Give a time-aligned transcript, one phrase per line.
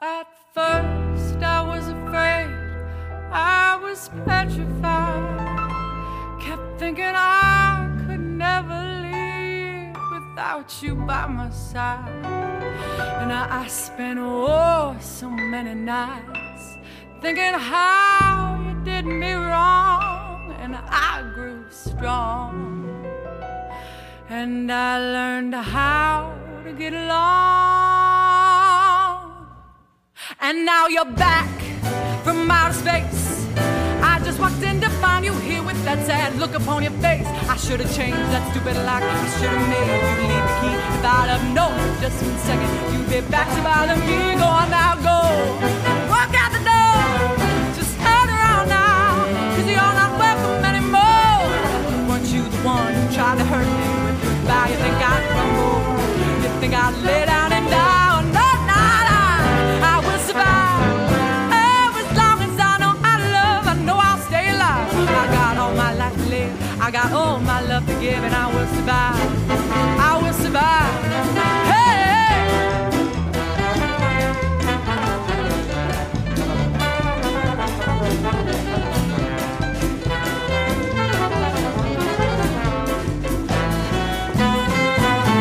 [0.00, 2.50] At first, I was afraid,
[3.30, 5.38] I was petrified.
[6.42, 12.10] Kept thinking I could never leave without you by my side.
[13.22, 16.76] And I, I spent oh so many nights
[17.20, 23.06] thinking how you did me wrong, and I grew strong.
[24.28, 26.34] And I learned how
[26.64, 27.83] to get along.
[30.46, 31.48] And now you're back
[32.22, 33.48] from outer space.
[34.04, 37.26] I just walked in to find you here with that sad look upon your face.
[37.48, 39.00] I should have changed that stupid lock.
[39.00, 40.76] I should have made you leave the key.
[40.76, 44.36] If I'd have known just one second, you'd be back to bother me.
[44.36, 45.16] Go on now, go.
[46.12, 46.92] Walk out the door.
[47.72, 49.24] Just turn around now.
[49.56, 51.40] Cause you're not welcome anymore.
[52.04, 54.68] Weren't you the one who tried to hurt me with goodbye?
[54.68, 55.80] You think I'd crumble?
[56.44, 57.53] You think I'd lay down
[67.74, 69.18] love to give, and I will survive.
[69.98, 70.94] I will survive.
[71.70, 71.94] Hey, hey.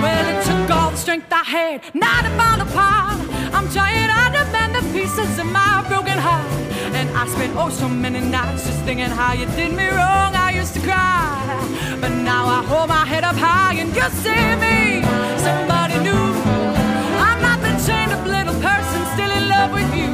[0.01, 3.32] Well, it took all the strength I had not to fall apart.
[3.53, 6.49] I'm trying to mend the pieces of my broken heart.
[6.97, 10.35] And I spent oh so many nights just thinking how you did me wrong.
[10.35, 14.45] I used to cry, but now I hold my head up high and you see
[14.63, 15.03] me.
[15.47, 16.25] Somebody new.
[17.27, 20.11] I'm not the chained up little person still in love with you.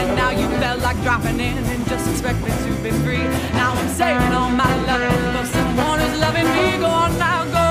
[0.00, 3.24] And now you felt like dropping in and just expect me to be free.
[3.60, 6.78] Now I'm saving all my love for someone who's loving me.
[6.78, 7.70] Go on now, go.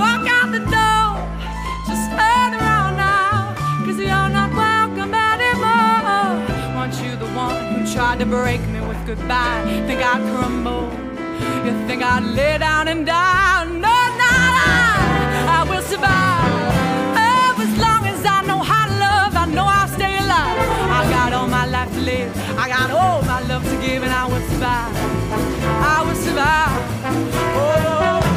[0.00, 0.87] Walk out the door.
[8.08, 9.64] Tried to break me with goodbye?
[9.86, 10.84] Think I'd crumble?
[11.66, 13.64] You think I'd lay down and die?
[13.64, 14.70] No, no, no.
[15.56, 16.48] I will survive.
[17.20, 20.58] Oh, as long as I know how to love, I know I'll stay alive.
[20.98, 22.32] I got all my life to live.
[22.58, 24.94] I got all my love to give, and I will survive.
[25.94, 26.78] I will survive.
[27.60, 28.27] Oh.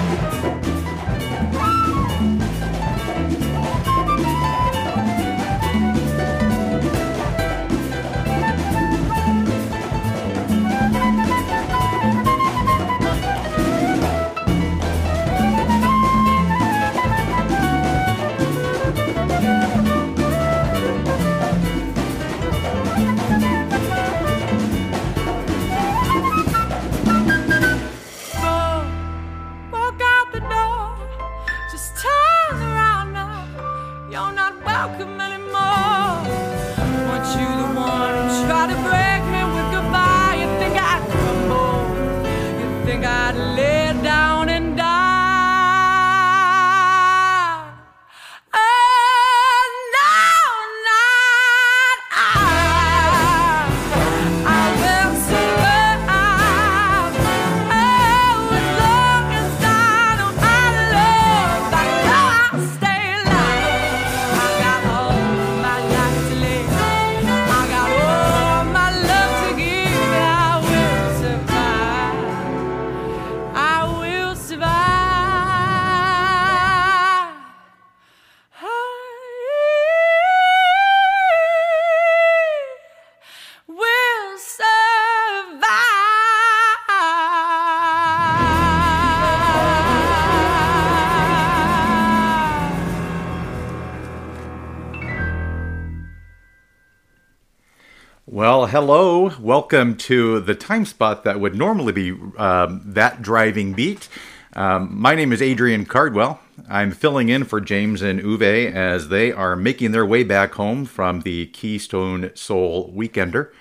[98.71, 99.29] Hello.
[99.37, 104.07] Welcome to the time spot that would normally be um, that driving beat.
[104.53, 106.39] Um, my name is Adrian Cardwell.
[106.69, 110.85] I'm filling in for James and Uwe as they are making their way back home
[110.85, 113.51] from the Keystone Soul Weekender.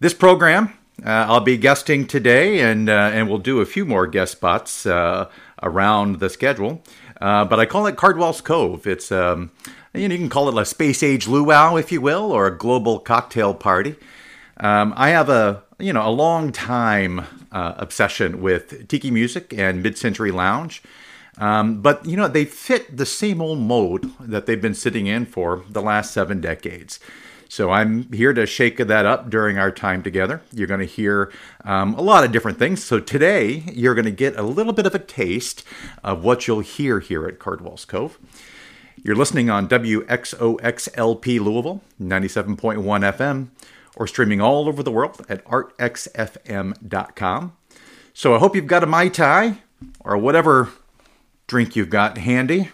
[0.00, 0.72] This program,
[1.04, 4.86] uh, I'll be guesting today, and uh, and we'll do a few more guest spots
[4.86, 5.28] uh,
[5.62, 6.82] around the schedule.
[7.20, 8.86] Uh, but I call it Cardwell's Cove.
[8.86, 9.50] It's um,
[9.94, 12.56] you know you can call it a space age luau, if you will, or a
[12.56, 13.96] global cocktail party.
[14.58, 19.82] Um, I have a you know a long time uh, obsession with tiki music and
[19.82, 20.82] mid-century lounge.
[21.38, 25.26] Um, but you know they fit the same old mode that they've been sitting in
[25.26, 27.00] for the last seven decades.
[27.48, 30.42] So I'm here to shake that up during our time together.
[30.52, 31.30] You're going to hear
[31.64, 32.82] um, a lot of different things.
[32.82, 35.62] So today you're going to get a little bit of a taste
[36.02, 38.18] of what you'll hear here at Cardwell's Cove.
[39.06, 42.56] You're listening on WXOXLP Louisville, 97.1
[43.14, 43.48] FM,
[43.96, 46.72] or streaming all over the world at artxfm.com.
[48.14, 49.58] So I hope you've got a Mai Tai
[50.00, 50.70] or whatever
[51.46, 52.70] drink you've got handy.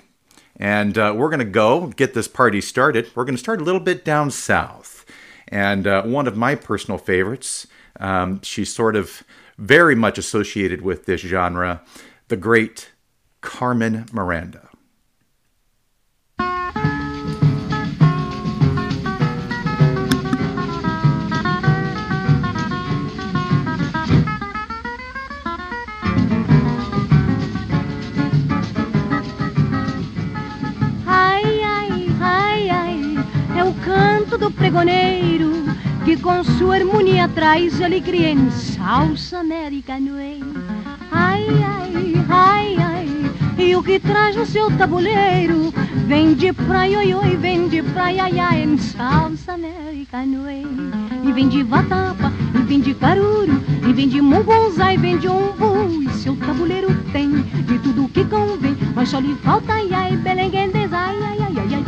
[0.54, 3.10] And uh, we're going to go get this party started.
[3.16, 5.04] We're going to start a little bit down south.
[5.48, 7.66] And uh, one of my personal favorites,
[7.98, 9.24] um, she's sort of
[9.58, 11.82] very much associated with this genre,
[12.28, 12.92] the great
[13.40, 14.69] Carmen Miranda.
[34.70, 35.64] pregoneiro
[36.04, 40.16] que com sua harmonia traz alegria em salsa americano.
[40.16, 40.38] É?
[41.10, 45.74] Ai, ai, ai, ai, e o que traz no seu tabuleiro
[46.06, 50.46] vem de praia, oi, oi, vem de praia, ai, ai, em salsa americano.
[50.46, 50.62] É?
[51.24, 55.26] E vem de vatapa, e vem de caruru, e vem de mungunzá, e vem de
[55.26, 60.16] umbu, e seu tabuleiro tem de tudo que convém, mas só lhe falta, ai, ai,
[60.16, 61.79] belenguendes, ai, ai, ai, ai, ai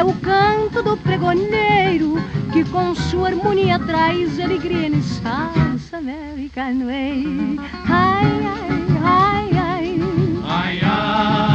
[0.00, 2.14] é o canto do pregoneiro
[2.54, 6.86] que com sua harmonia traz alegria em salsa americano.
[6.88, 8.70] Ai, ai,
[9.04, 10.00] ai, ai.
[10.42, 11.49] Ay, ay,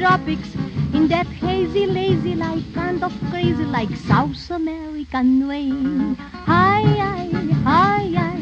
[0.00, 0.54] tropics
[0.94, 5.68] in that hazy, lazy, like kind of crazy, like South American way?
[6.48, 7.28] Hi, hi,
[7.68, 8.40] hi, hi.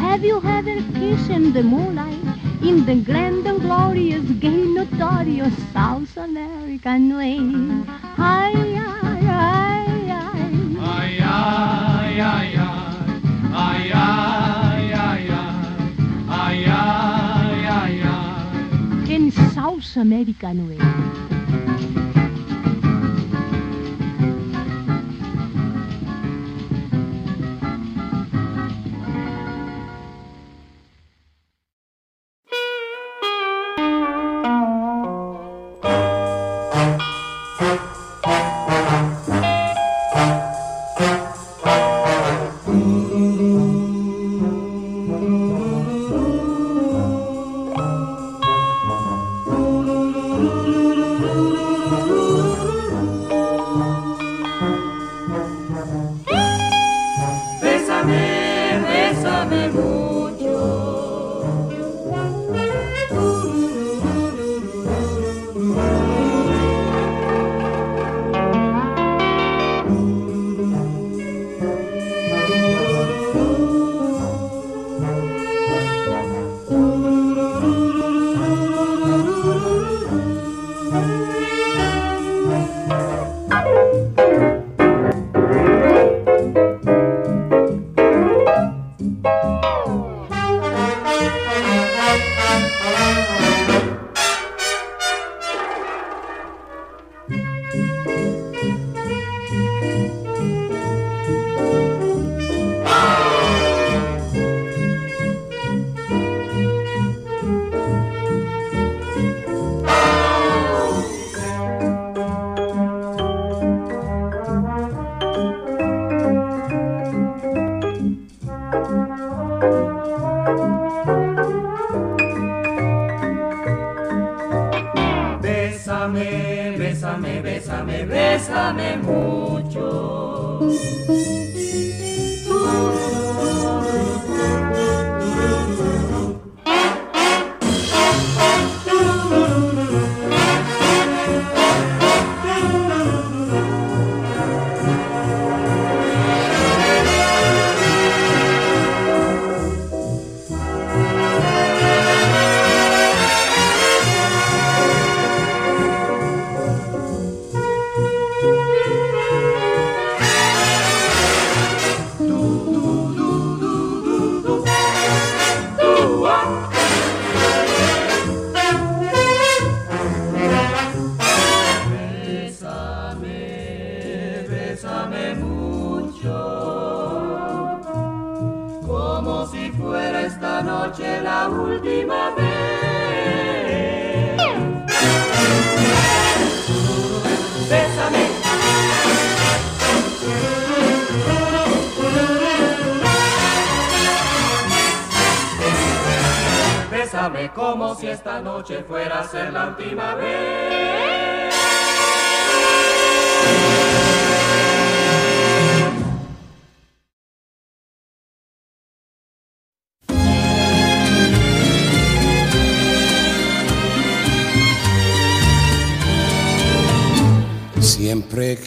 [0.00, 2.24] Have you ever kissed in the moonlight
[2.62, 7.36] in the grand and glorious, gay, notorious South American way?
[8.16, 8.65] Hi, hi,
[19.96, 21.35] Americano.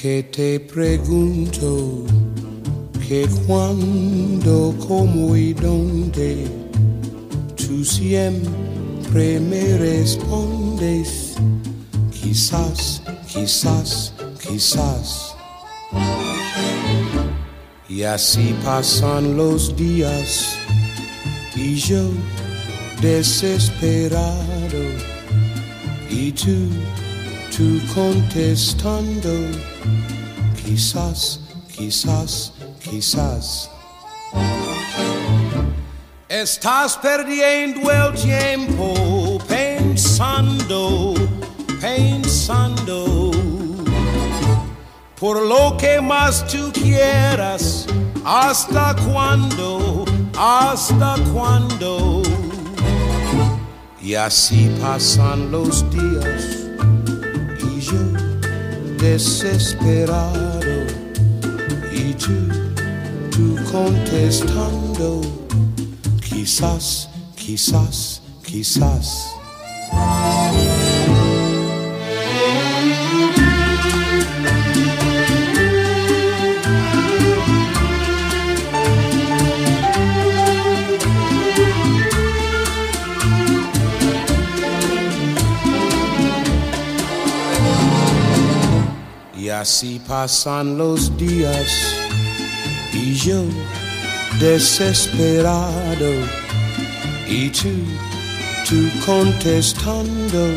[0.02, 2.06] Que te pregunto
[3.06, 6.48] que cuándo, cómo y dónde,
[7.58, 11.36] tú siempre me respondes,
[12.14, 15.36] quizás, quizás, quizás.
[17.90, 20.56] Y así pasan los días
[21.58, 22.10] y yo
[23.02, 24.82] desesperado
[26.10, 26.70] y tú
[27.60, 29.34] tú contestando,
[30.64, 33.70] quizás, quizás, quizás.
[36.30, 41.14] Estás perdiendo el tiempo pensando,
[41.82, 43.32] pensando,
[45.20, 47.88] por lo que más tú quieras,
[48.24, 50.06] hasta cuándo,
[50.38, 52.24] hasta cuándo.
[54.02, 56.49] Y así pasan los días
[59.00, 60.86] desesperado
[61.92, 62.50] y tú,
[63.32, 65.22] tú contestando,
[66.22, 69.34] quizás, quizás, quizás.
[89.60, 91.94] Así pasan los días
[92.94, 93.44] y yo
[94.40, 96.14] desesperado
[97.28, 97.70] y tú,
[98.68, 100.56] tú contestando,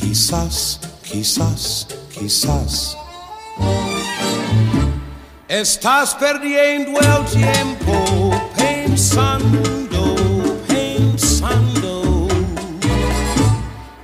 [0.00, 2.96] quizás, quizás, quizás.
[5.46, 10.16] Estás perdiendo el tiempo pensando,
[10.66, 12.28] pensando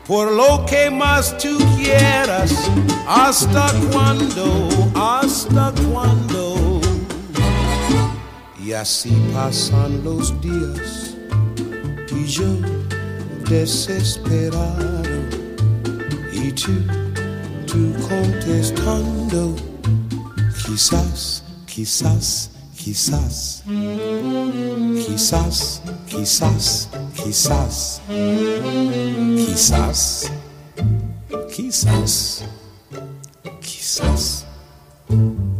[0.06, 2.52] por lo que más tú quieras,
[3.10, 6.80] hasta cuándo, hasta cuándo.
[8.64, 11.16] Y así pasan los días
[12.12, 12.46] y yo
[13.48, 15.02] desesperado
[16.32, 16.72] y tú,
[17.66, 19.56] tú contestando,
[20.64, 23.64] quizás, quizás, quizás,
[25.04, 28.00] quizás, quizás, quizás.
[29.36, 30.30] Quizás,
[31.56, 32.59] quizás, quizás.
[33.98, 35.59] Bomba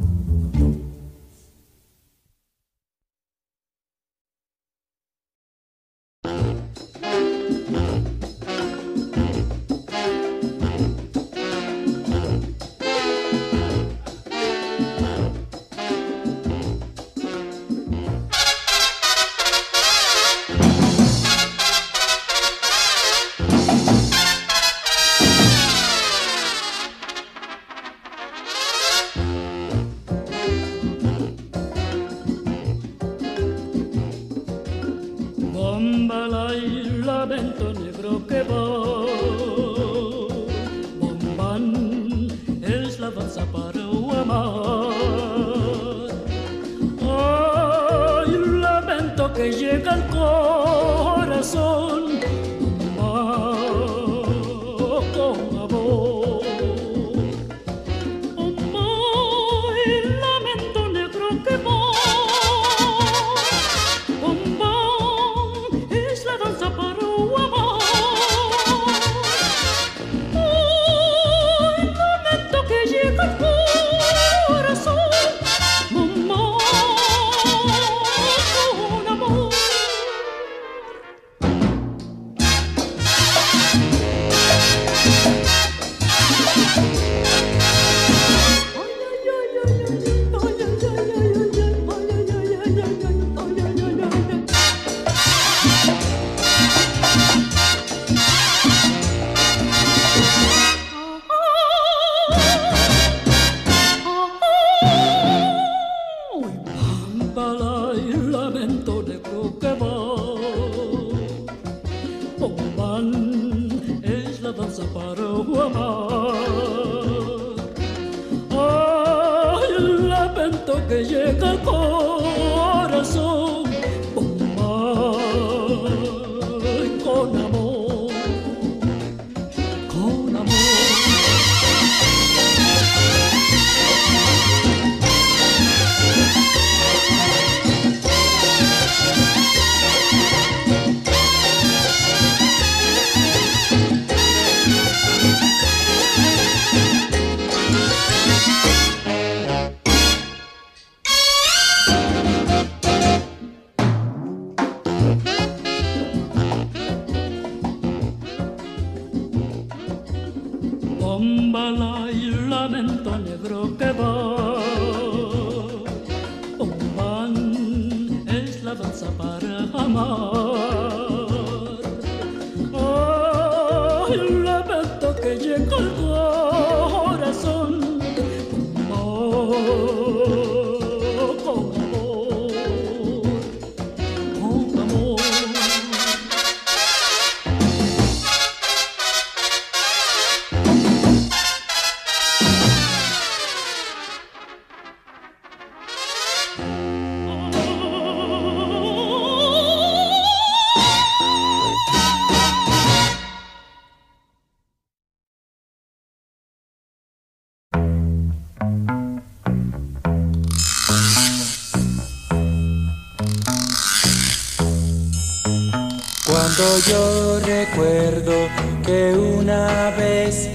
[218.91, 220.51] que una vez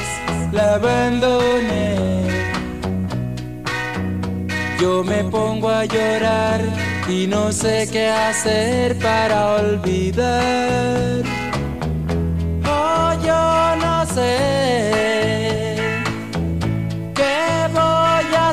[0.51, 1.95] la abandoné,
[4.81, 6.59] yo me pongo a llorar
[7.07, 11.23] y no sé qué hacer para olvidar.
[12.67, 15.77] Oh, yo no sé
[17.19, 17.37] qué
[17.71, 18.49] voy a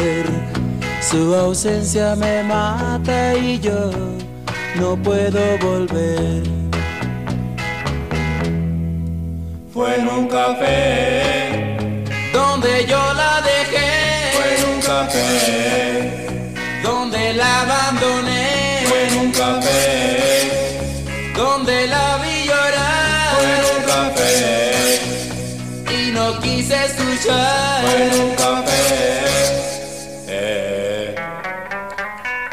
[0.00, 0.26] hacer.
[1.00, 3.90] Su ausencia me mata y yo
[4.80, 6.55] no puedo volver.
[10.36, 11.76] Café,
[12.32, 13.90] Donde yo la dejé,
[14.34, 15.24] fue en un café,
[16.82, 19.80] donde la abandoné, fue en un café,
[21.34, 22.36] donde la vi
[23.32, 25.00] fue en un llorar café,
[25.98, 27.80] y no quise escuchar.
[27.84, 28.84] fue en un café.
[30.28, 31.14] Eh,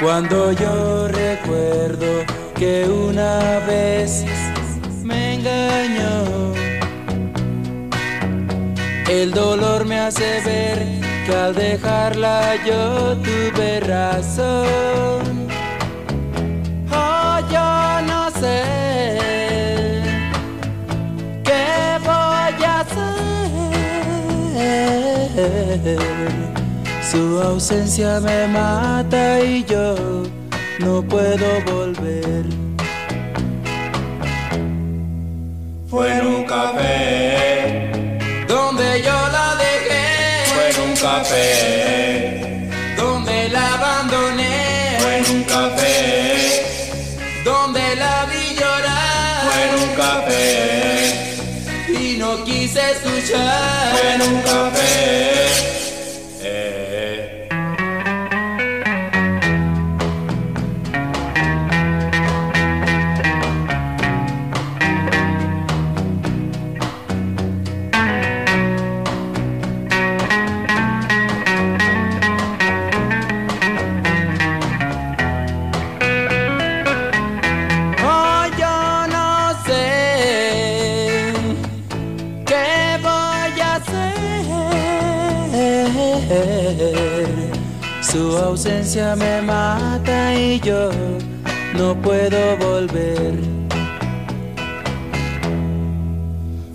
[0.01, 2.09] Cuando yo recuerdo
[2.55, 4.23] que una vez
[9.21, 10.79] el dolor me hace ver
[11.25, 15.47] que al dejarla yo tuve razón.
[16.91, 18.63] Oh, yo no sé
[21.43, 23.19] qué voy a hacer.
[27.11, 29.95] Su ausencia me mata y yo
[30.79, 32.63] no puedo volver.
[35.93, 37.62] fue en un café,
[38.75, 41.45] Donde yo la fue dejé, en un café,
[42.97, 46.65] donde la abandoné, fue en un café,
[47.45, 48.55] donde la vi
[49.45, 50.41] fue en un llorar café,
[51.87, 53.95] y no quise escuchar.
[53.95, 55.82] fue en un café.
[88.93, 90.91] Ausencia me mata y yo
[91.75, 93.33] no puedo volver.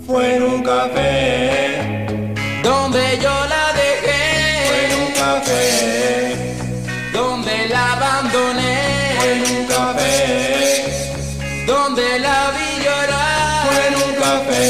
[0.05, 2.05] fue en un café,
[2.63, 6.35] Donde yo la fue en un dejé, café,
[7.13, 8.77] donde la abandoné,
[9.19, 10.15] fue en un café,
[11.67, 12.71] donde la vi
[13.65, 14.63] fue en un llorar café,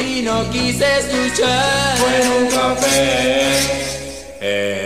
[0.00, 1.96] y no quise escuchar.
[1.98, 3.84] fue en un café.
[4.40, 4.83] Eh,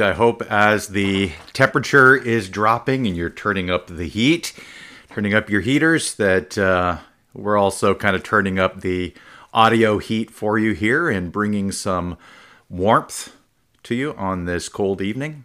[0.00, 0.10] right.
[0.10, 4.52] I hope as the temperature is dropping and you're turning up the heat,
[5.10, 6.98] turning up your heaters, that uh,
[7.32, 9.14] we're also kind of turning up the
[9.52, 12.16] audio heat for you here and bringing some
[12.68, 13.34] warmth
[13.84, 15.44] to you on this cold evening.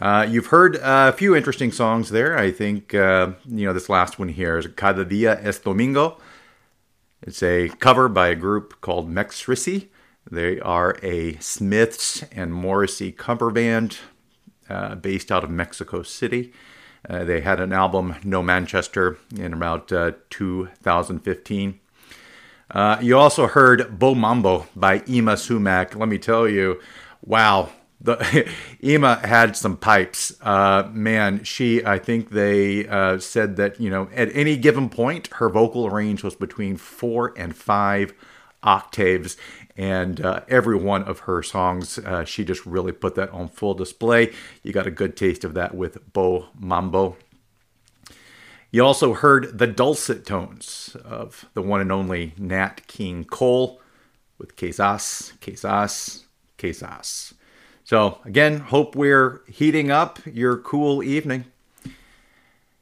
[0.00, 2.36] Uh, you've heard a few interesting songs there.
[2.36, 6.18] I think, uh, you know, this last one here is Cada Dia es Domingo.
[7.22, 9.88] It's a cover by a group called Mexrrissey.
[10.30, 13.98] They are a Smiths and Morrissey cover band
[14.68, 16.52] uh, based out of Mexico City.
[17.08, 21.80] Uh, they had an album, No Manchester, in about uh, 2015.
[22.70, 25.94] Uh, you also heard Bo Mambo by Yma Sumac.
[25.94, 26.80] Let me tell you,
[27.22, 28.16] wow, the
[28.82, 30.34] Yma had some pipes.
[30.40, 35.28] Uh, man, she, I think they uh, said that, you know, at any given point,
[35.34, 38.14] her vocal range was between four and five
[38.62, 39.36] octaves.
[39.76, 43.74] And uh, every one of her songs, uh, she just really put that on full
[43.74, 44.32] display.
[44.62, 47.16] You got a good taste of that with Bo Mambo.
[48.70, 53.80] You also heard the dulcet tones of the one and only Nat King Cole
[54.38, 56.24] with Quizás, Quizás,
[56.58, 57.34] Quizás.
[57.84, 61.44] So, again, hope we're heating up your cool evening.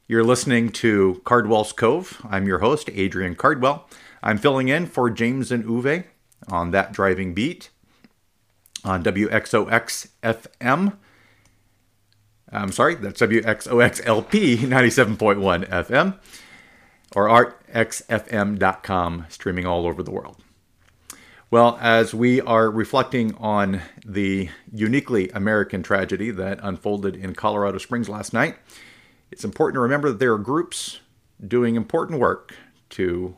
[0.07, 2.21] You're listening to Cardwell's Cove.
[2.27, 3.87] I'm your host, Adrian Cardwell.
[4.21, 6.05] I'm filling in for James and Uwe
[6.47, 7.69] on that driving beat
[8.83, 10.97] on WXOX FM.
[12.51, 16.19] I'm sorry, that's WXOXLP 97.1 FM
[17.15, 20.37] or artxfm.com, streaming all over the world.
[21.49, 28.09] Well, as we are reflecting on the uniquely American tragedy that unfolded in Colorado Springs
[28.09, 28.55] last night,
[29.31, 30.99] it's important to remember that there are groups
[31.47, 32.55] doing important work
[32.89, 33.37] to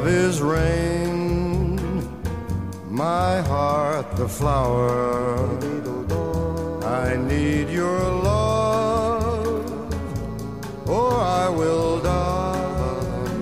[0.00, 0.79] Love is rain,
[4.16, 5.48] the flower.
[6.84, 9.66] I need your love,
[10.88, 13.36] or I will die.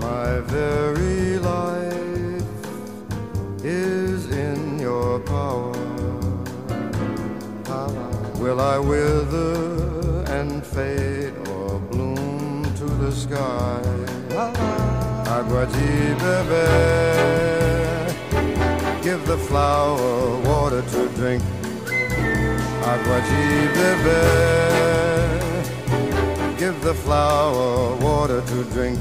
[0.00, 2.44] My very life
[3.64, 5.72] is in your power.
[8.38, 13.82] Will I wither and fade or bloom to the sky?
[15.36, 17.15] Bebe, give the
[19.56, 21.42] flower water to drink.
[22.92, 23.44] Aguaji
[23.76, 24.20] bebe,
[26.58, 28.98] give the flower water to drink.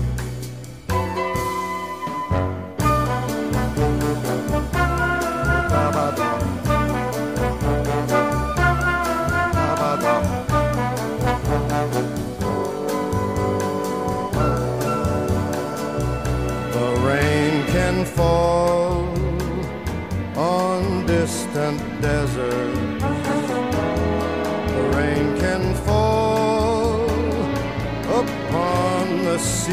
[29.65, 29.71] The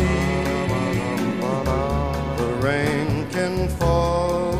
[2.62, 4.54] rain can fall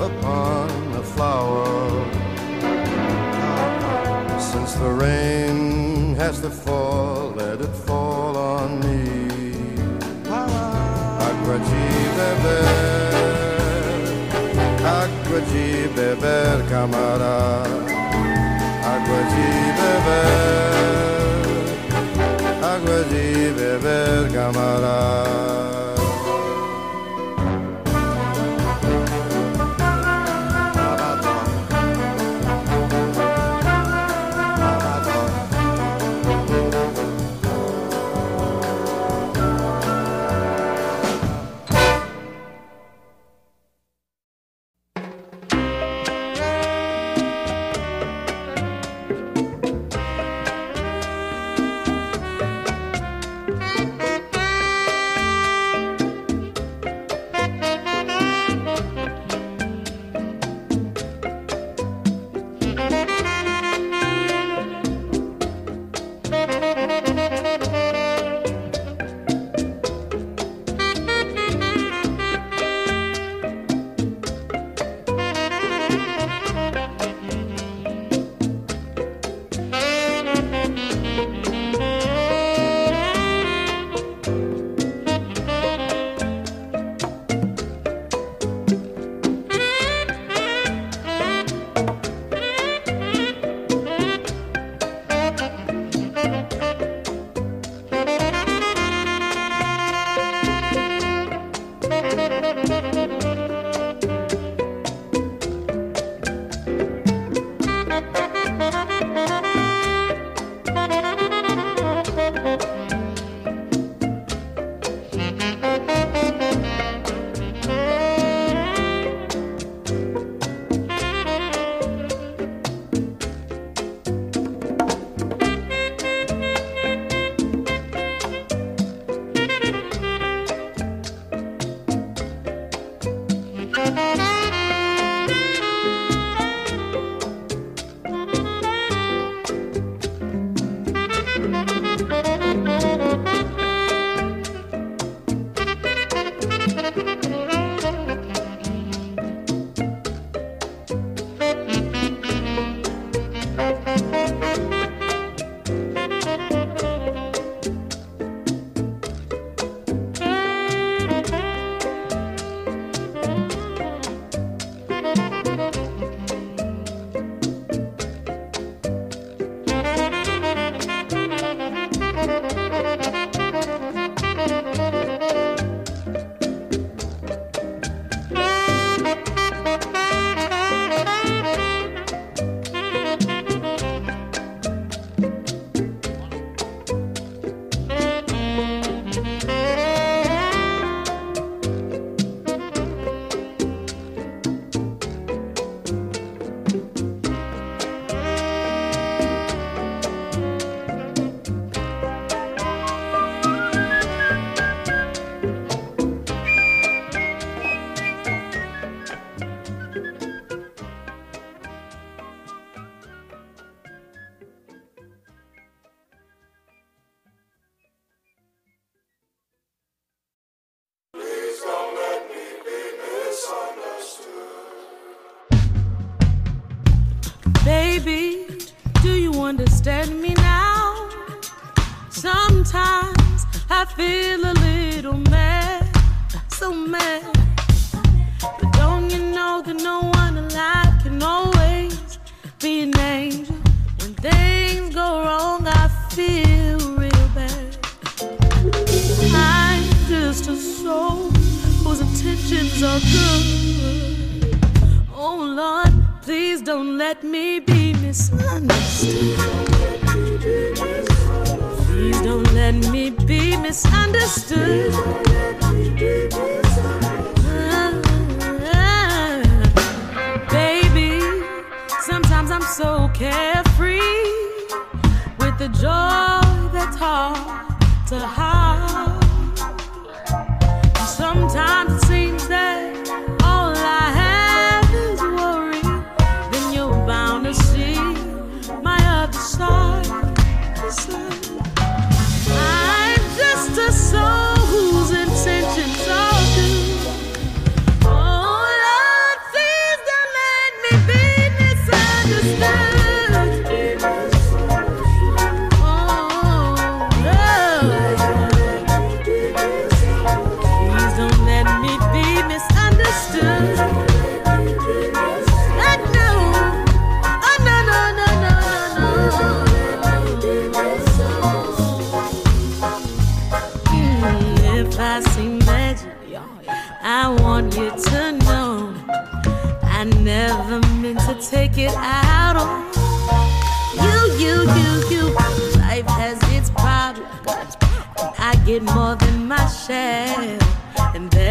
[0.00, 1.64] upon the flower.
[4.40, 9.04] Since the rain has to fall, let it fall on me.
[12.16, 12.64] Beber,
[14.82, 17.86] agua-ji beber, camarada.
[19.78, 21.15] Beber,
[22.96, 25.75] agua-ji beber, camarada.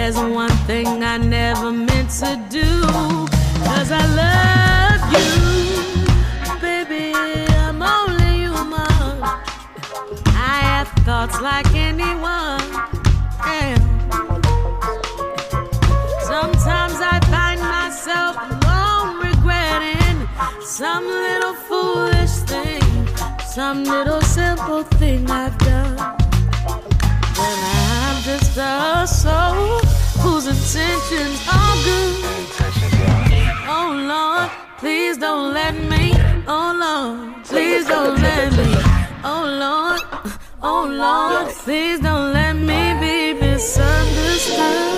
[0.06, 2.62] There's one thing I never meant to do.
[3.66, 7.12] Cause I love you, baby.
[7.66, 9.24] I'm only human.
[10.28, 12.70] I have thoughts like anyone.
[13.50, 13.80] Yeah.
[16.22, 20.18] Sometimes I find myself alone, regretting
[20.62, 23.08] some little foolish thing,
[23.48, 25.98] some little simple thing I've done.
[27.40, 29.85] When I'm just a soul.
[30.46, 32.24] Those intentions are good.
[33.68, 36.14] Oh Lord, please don't let me.
[36.48, 38.76] Oh Lord, please don't let me.
[39.24, 40.02] Oh Lord,
[40.62, 44.95] oh Lord, please don't let me be misunderstood.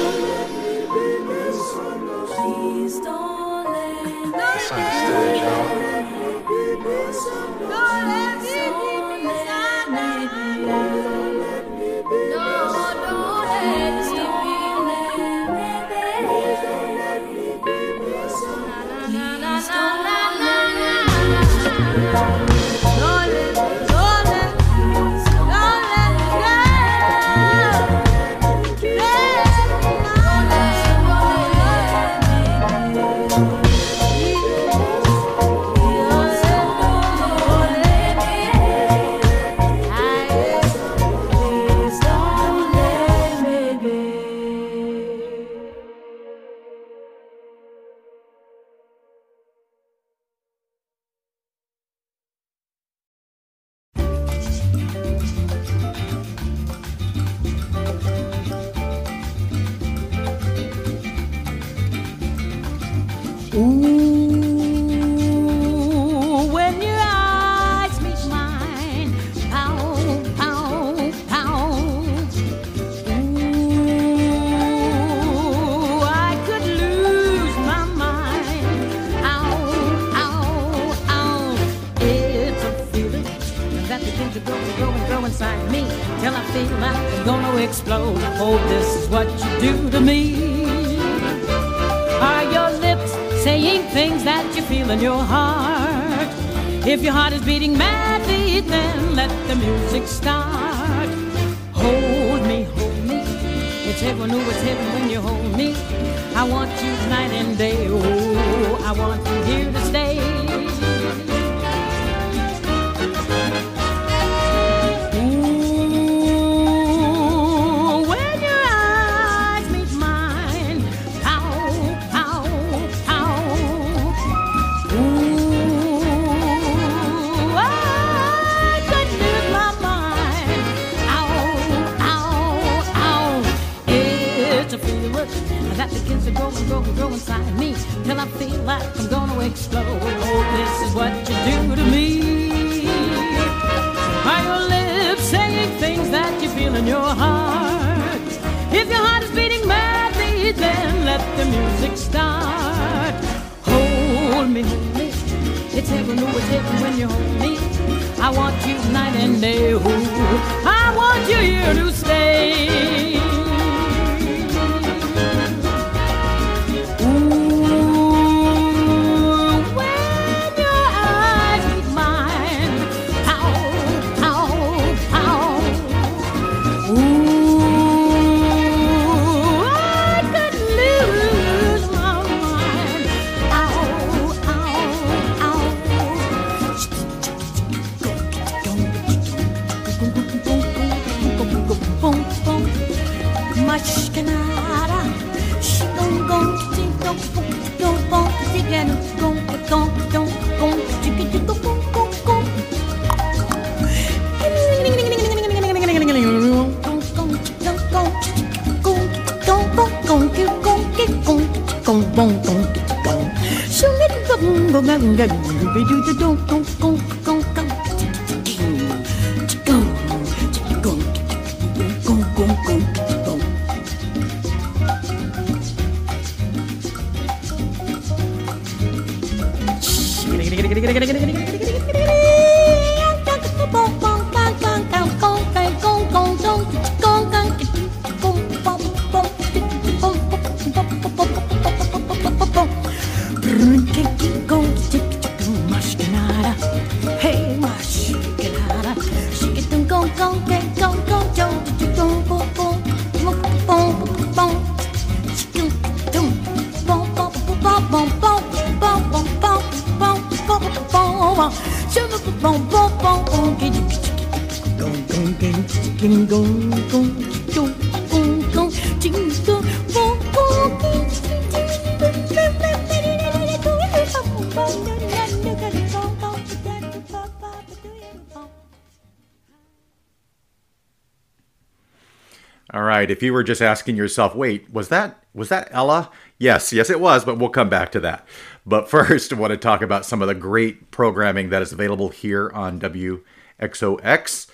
[283.18, 286.11] If you were just asking yourself, wait, was that was that Ella?
[286.38, 288.28] Yes, yes, it was, but we'll come back to that.
[288.63, 292.09] But first, I want to talk about some of the great programming that is available
[292.09, 294.51] here on WXOX,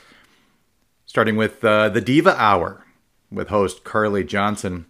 [1.05, 2.85] starting with uh, the Diva Hour
[3.29, 4.85] with host Carly Johnson.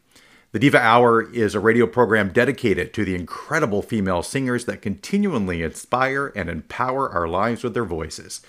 [0.51, 5.63] The Diva Hour is a radio program dedicated to the incredible female singers that continually
[5.63, 8.43] inspire and empower our lives with their voices,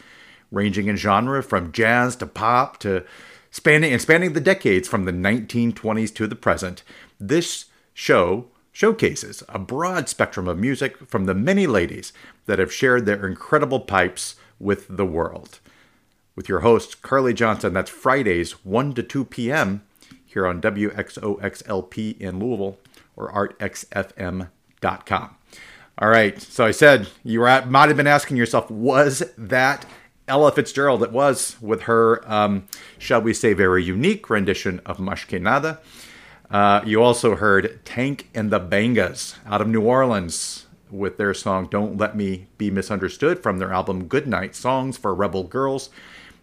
[0.50, 3.06] ranging in genre from jazz to pop to
[3.54, 6.82] spanning and spanning the decades from the 1920s to the present.
[7.20, 12.12] This show showcases a broad spectrum of music from the many ladies
[12.46, 15.60] that have shared their incredible pipes with the world.
[16.34, 19.84] With your host, Carly Johnson, that's Fridays, 1 to 2 p.m.
[20.26, 22.80] here on WXOXLP in Louisville
[23.14, 25.30] or artxfm.com.
[25.98, 29.86] All right, so I said you were might have been asking yourself, was that
[30.26, 31.02] Ella Fitzgerald?
[31.02, 32.66] It was with her, um,
[32.98, 35.80] shall we say, very unique rendition of Mas Que Nada.
[36.50, 41.66] Uh, you also heard Tank and the Bangas out of New Orleans with their song
[41.70, 45.90] Don't Let Me Be Misunderstood from their album Goodnight Songs for Rebel Girls.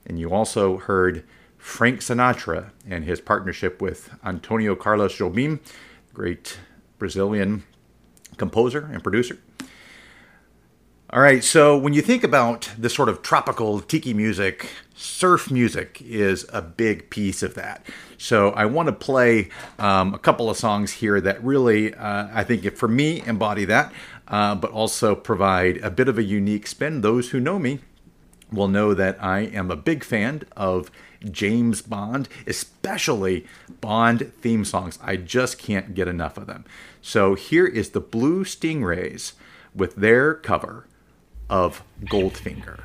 [0.05, 1.23] And you also heard
[1.57, 5.59] Frank Sinatra and his partnership with Antonio Carlos Jobim,
[6.13, 6.59] great
[6.99, 7.63] Brazilian
[8.37, 9.37] composer and producer.
[11.13, 16.01] All right, so when you think about this sort of tropical tiki music, surf music
[16.01, 17.85] is a big piece of that.
[18.17, 22.45] So I want to play um, a couple of songs here that really, uh, I
[22.45, 23.91] think, for me, embody that,
[24.29, 27.01] uh, but also provide a bit of a unique spin.
[27.01, 27.79] Those who know me
[28.49, 30.89] will know that I am a big fan of
[31.29, 33.45] James Bond, especially
[33.81, 34.97] Bond theme songs.
[35.03, 36.63] I just can't get enough of them.
[37.01, 39.33] So here is the Blue Stingrays
[39.75, 40.85] with their cover
[41.51, 42.79] of Goldfinger.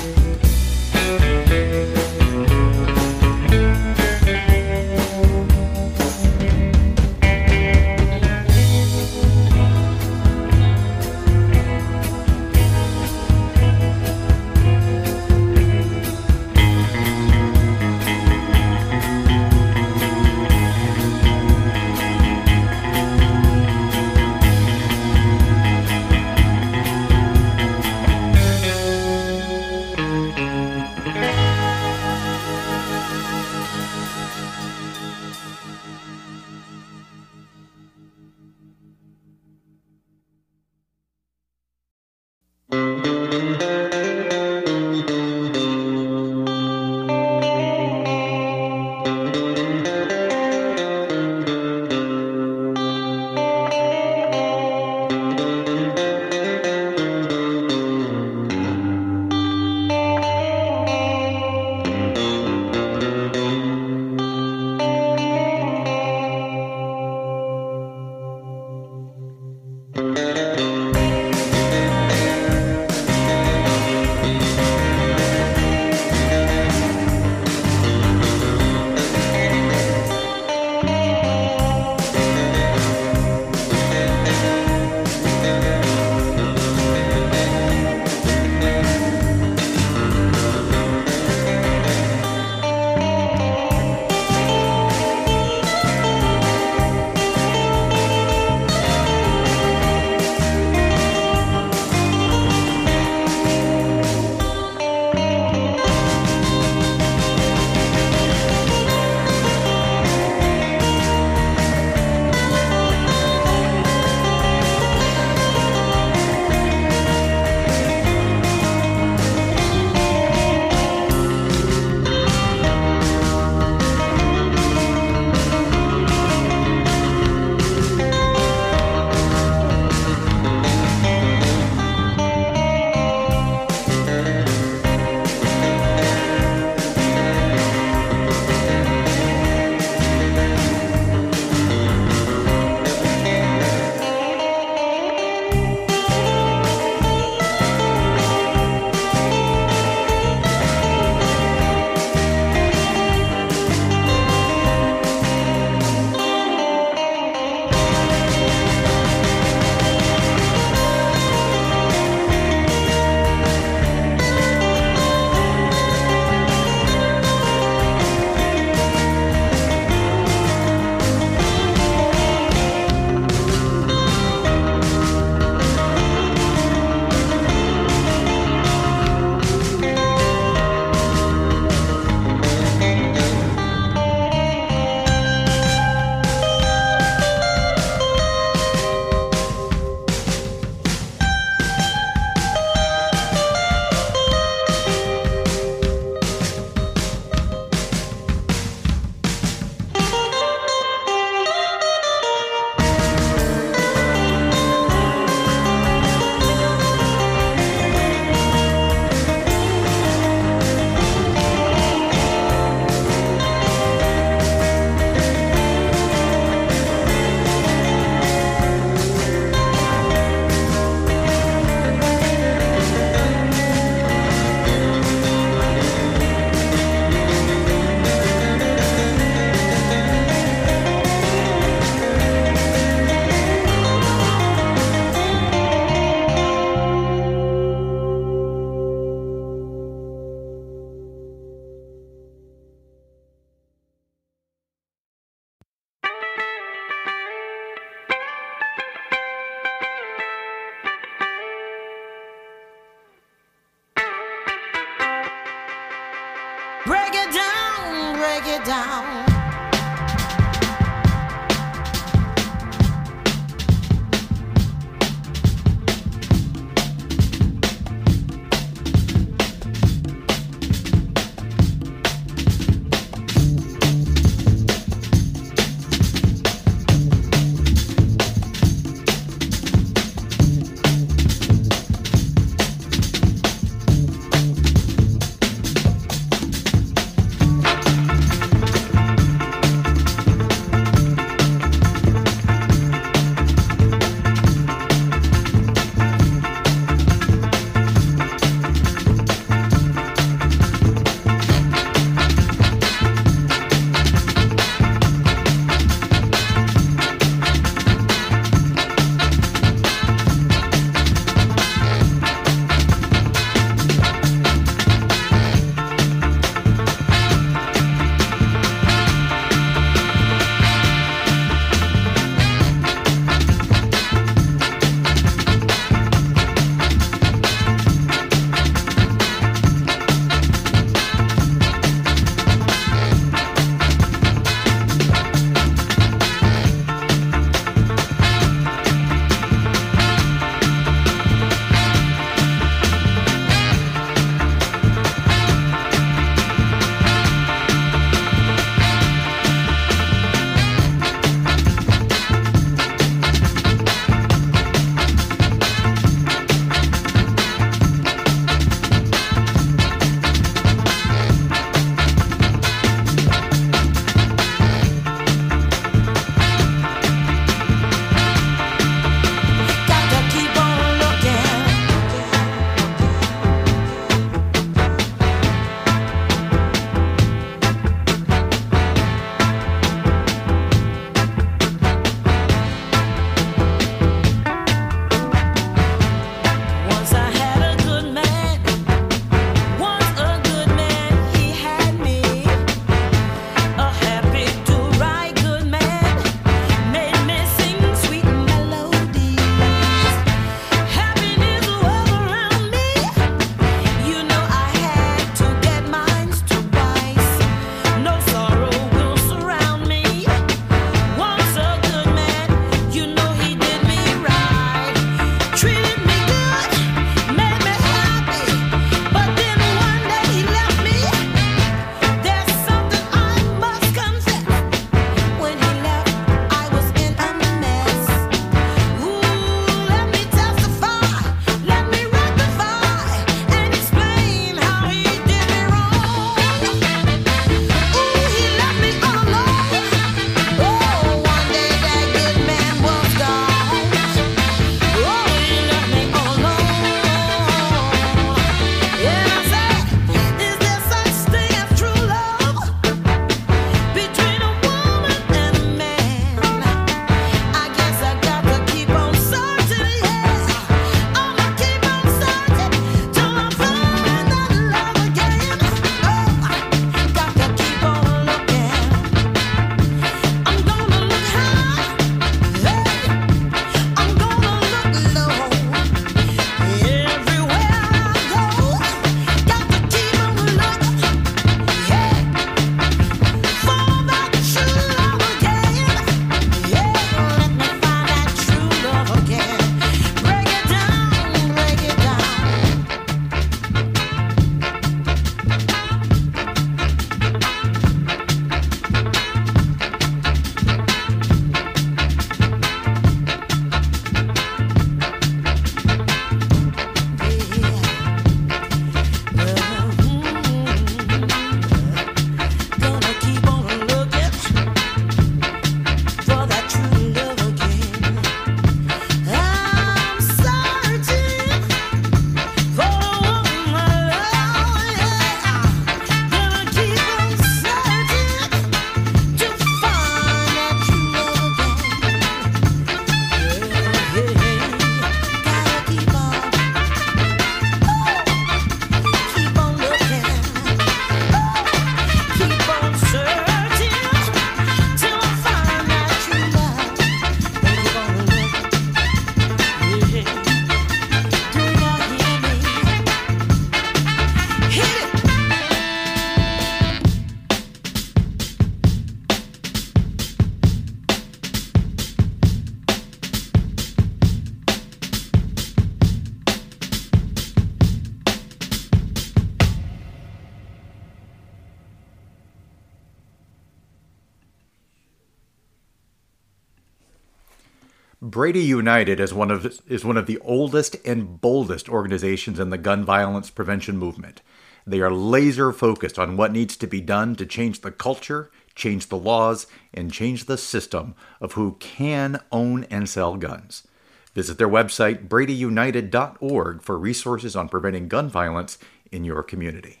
[578.81, 583.05] United is one of is one of the oldest and boldest organizations in the gun
[583.05, 584.41] violence prevention movement.
[584.87, 589.09] They are laser focused on what needs to be done to change the culture, change
[589.09, 593.87] the laws, and change the system of who can own and sell guns.
[594.33, 598.79] Visit their website, bradyunited.org, for resources on preventing gun violence
[599.11, 600.00] in your community.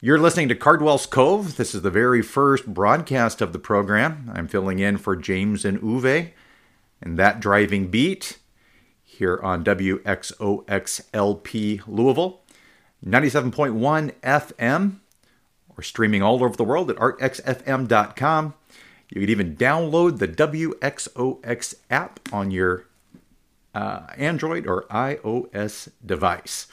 [0.00, 1.56] You're listening to Cardwell's Cove.
[1.56, 4.30] This is the very first broadcast of the program.
[4.32, 6.30] I'm filling in for James and Uwe
[7.02, 8.38] and that driving beat
[9.02, 10.62] here on WXOXLP
[11.88, 12.42] Louisville,
[13.04, 15.00] 97.1 FM,
[15.76, 18.54] or streaming all over the world at artxfm.com.
[19.08, 22.84] You can even download the WXOX app on your
[23.74, 26.68] uh, Android or iOS device.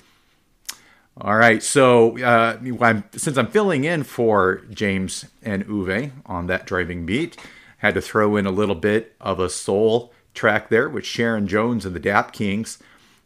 [1.22, 6.66] All right, so uh, I'm, since I'm filling in for James and Uwe on that
[6.66, 7.38] driving beat,
[7.78, 11.86] had to throw in a little bit of a soul track there with Sharon Jones
[11.86, 12.80] and the Dap Kings.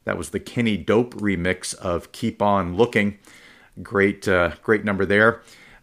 [0.03, 3.17] That was the Kenny Dope remix of "Keep On Looking."
[3.81, 5.41] Great, uh, great number there.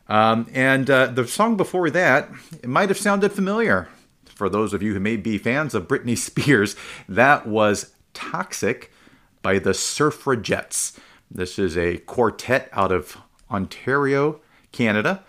[0.09, 2.30] Um, and uh, the song before that,
[2.62, 3.88] it might have sounded familiar
[4.26, 6.76] for those of you who may be fans of Britney Spears.
[7.09, 8.92] That was "Toxic"
[9.42, 10.96] by the Surfrajettes.
[11.30, 13.16] This is a quartet out of
[13.50, 14.40] Ontario,
[14.72, 15.24] Canada,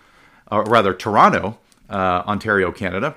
[0.50, 1.58] or rather Toronto,
[1.90, 3.16] uh, Ontario, Canada,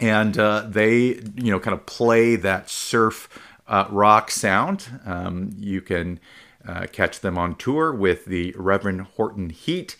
[0.00, 3.28] and uh, they, you know, kind of play that surf
[3.68, 4.88] uh, rock sound.
[5.04, 6.18] Um, you can
[6.66, 9.96] uh, catch them on tour with the Reverend Horton Heat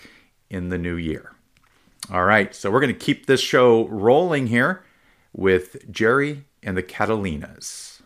[0.48, 1.32] in the new year.
[2.12, 4.84] All right, so we're going to keep this show rolling here
[5.32, 8.00] with Jerry and the Catalinas.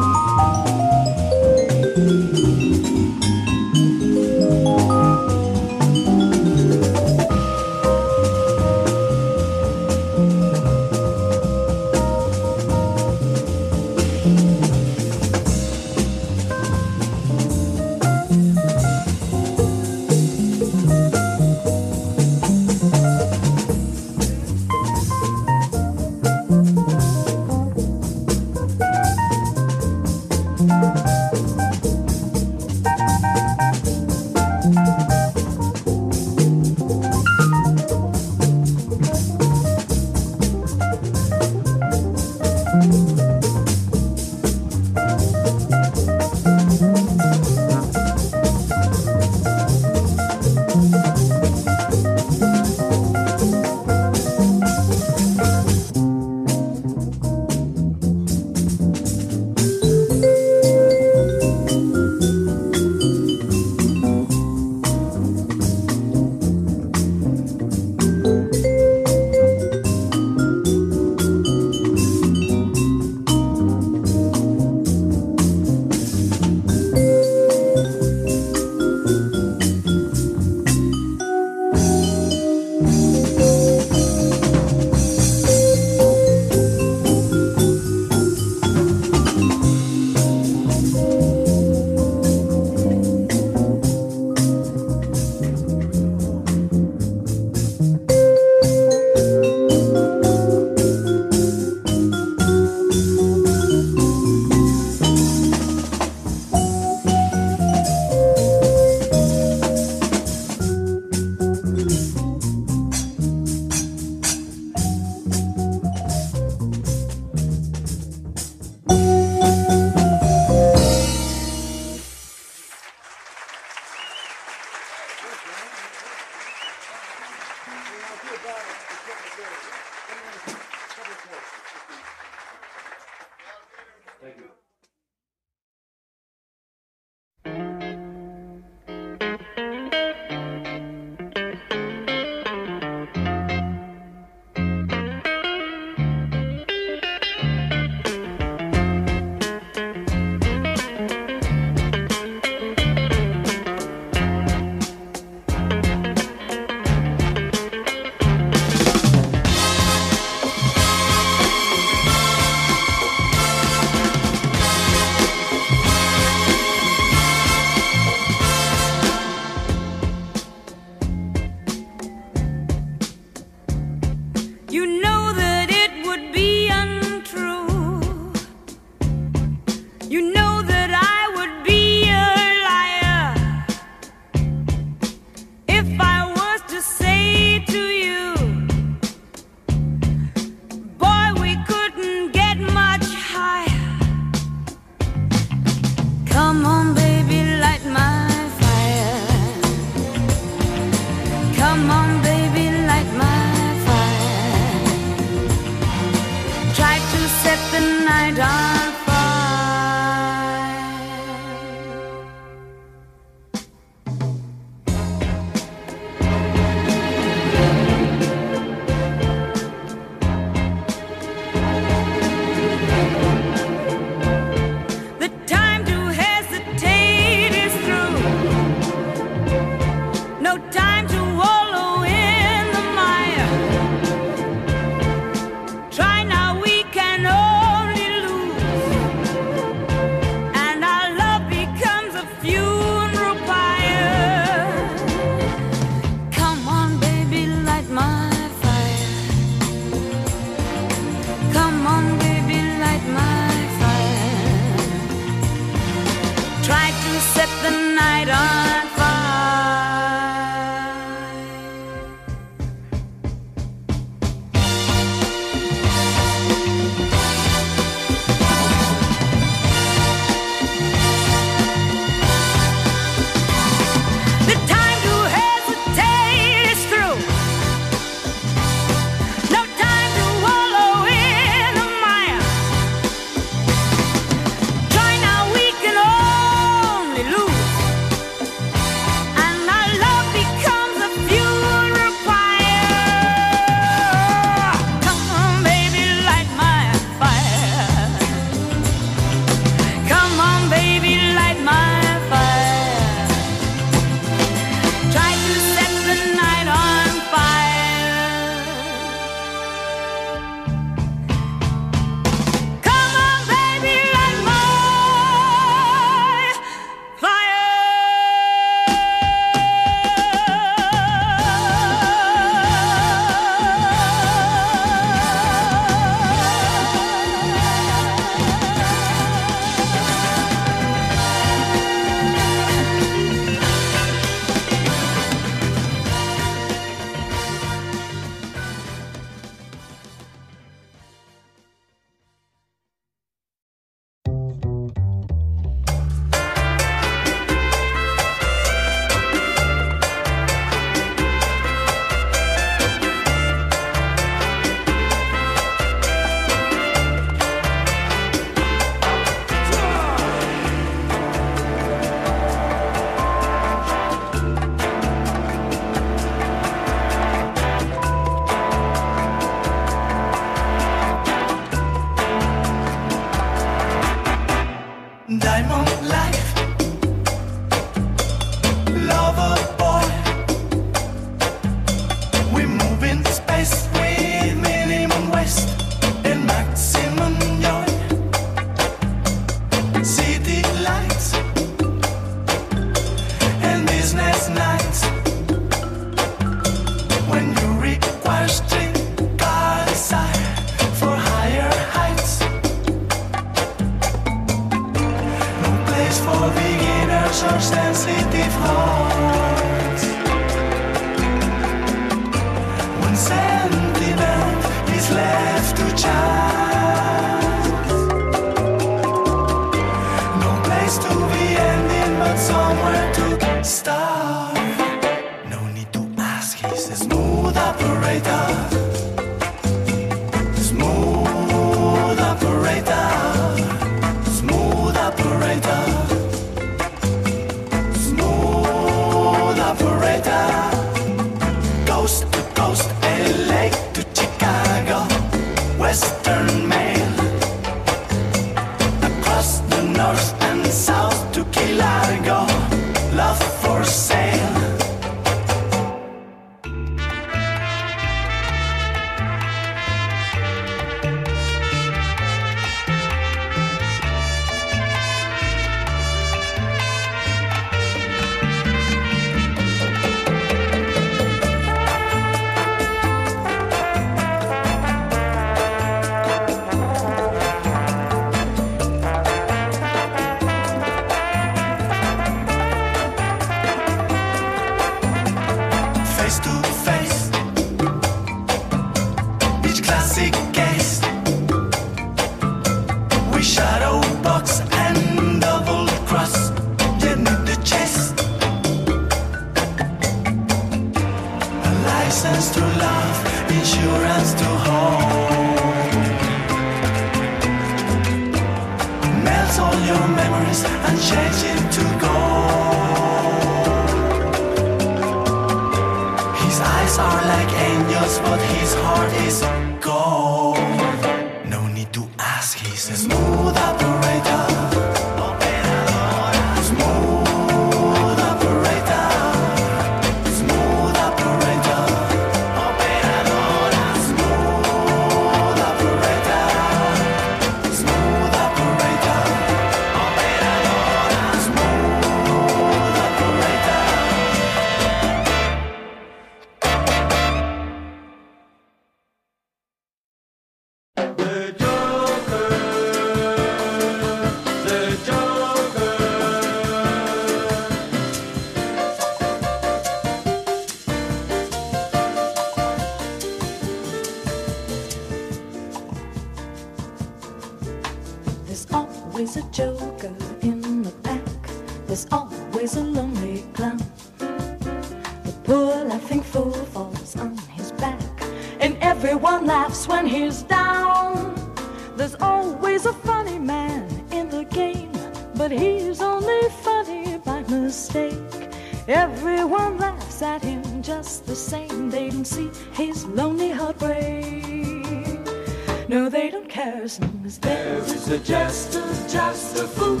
[598.32, 600.00] just as just a fool,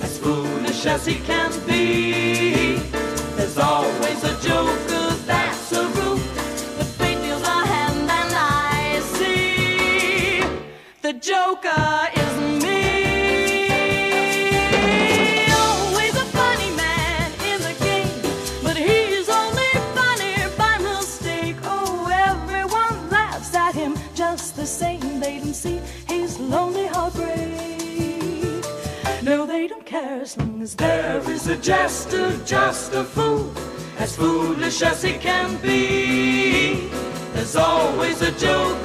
[0.00, 1.43] as foolish as he can.
[34.82, 36.88] As he can be.
[37.32, 38.83] There's always a joke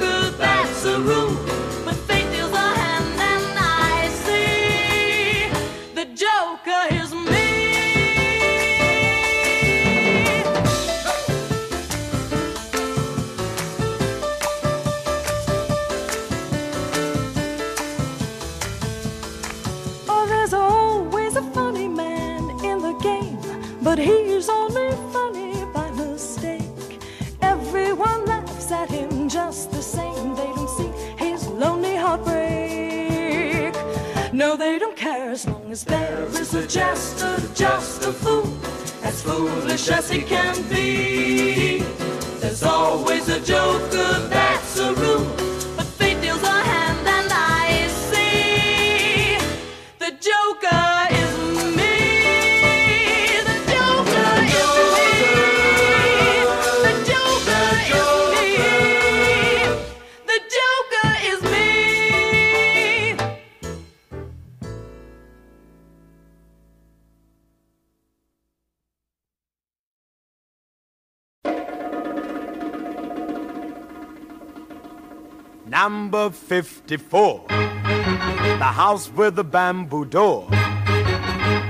[75.70, 77.44] Number 54.
[77.46, 80.48] The house with the bamboo door.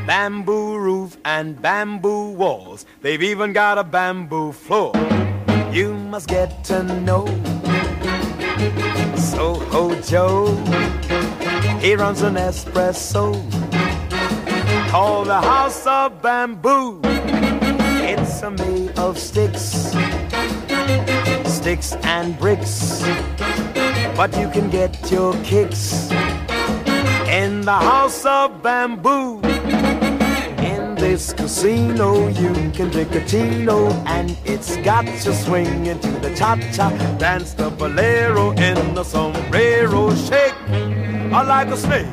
[0.06, 2.86] Bamboo roof and bamboo walls.
[3.02, 4.94] They've even got a bamboo floor.
[5.70, 7.26] You must get to know
[9.16, 10.46] Soho Joe.
[11.82, 13.34] He runs an espresso
[14.90, 17.02] called the House of Bamboo.
[17.04, 19.92] It's a made of sticks,
[21.44, 23.04] sticks and bricks
[24.20, 26.10] but you can get your kicks
[27.40, 29.40] in the house of bamboo.
[30.60, 36.34] In this casino, you can drink a chino, and it's got you swinging to the
[36.36, 36.90] cha cha.
[37.16, 40.60] Dance the bolero in the sombrero, shake
[41.32, 42.12] or like a snake.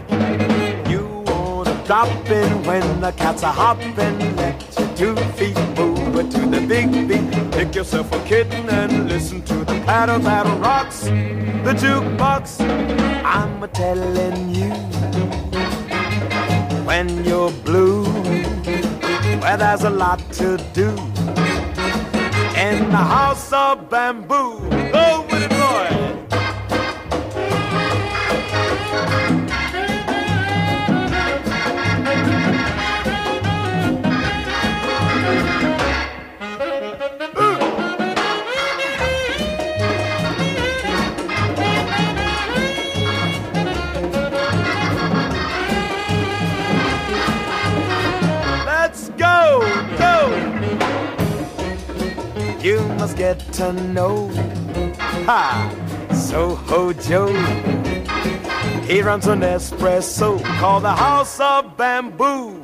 [0.90, 6.32] You wanna drop in when the cats are hopping, let your two feet move it
[6.32, 7.52] to the big beat.
[7.52, 12.60] Pick yourself a kitten and listen to the patter that rocks the jukebox.
[13.24, 14.72] I'm a telling you
[16.86, 18.06] when you're blue,
[19.42, 20.90] where there's a lot to do.
[22.58, 26.17] In the house of bamboo, oh, go with it, boy.
[53.14, 54.30] Get to know,
[55.26, 55.70] ha,
[56.14, 57.34] Soho Joe.
[58.86, 62.64] He runs an espresso called the House of Bamboo.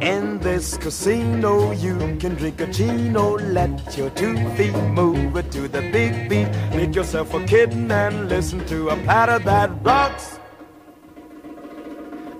[0.00, 5.82] In this casino, you can drink a chino, let your two feet move to the
[5.92, 6.48] big beat.
[6.76, 10.38] Make yourself a kitten and listen to a patter that rocks.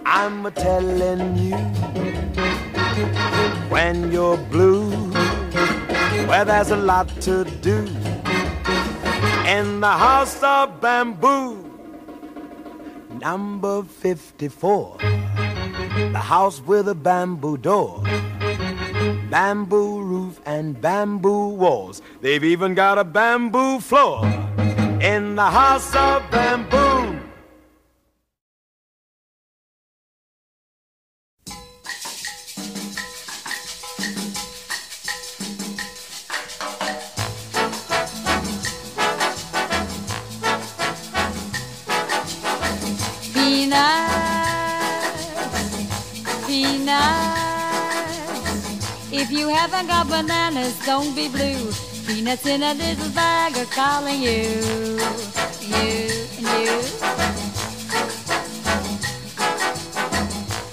[0.05, 1.57] I'm a telling you
[3.69, 5.13] when you're blue,
[6.27, 7.87] where there's a lot to do.
[9.47, 11.65] In the house of bamboo,
[13.21, 18.03] number 54, the house with a bamboo door,
[19.31, 22.03] bamboo roof, and bamboo walls.
[22.21, 24.25] They've even got a bamboo floor
[25.01, 27.18] in the house of bamboo.
[49.21, 51.73] If you haven't got bananas, don't be blue.
[52.07, 54.47] Peanuts in a little bag are calling you,
[55.61, 56.07] you,
[56.39, 56.71] you.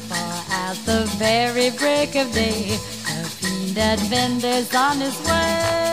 [0.05, 2.77] For at the very break of day,
[3.09, 5.85] a peanut vendor's on his way.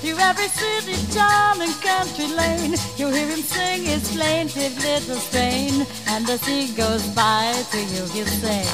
[0.00, 5.86] Through every city, town, and country lane, you'll hear him sing his plaintive little strain.
[6.06, 8.64] And as he goes by to you, he'll say,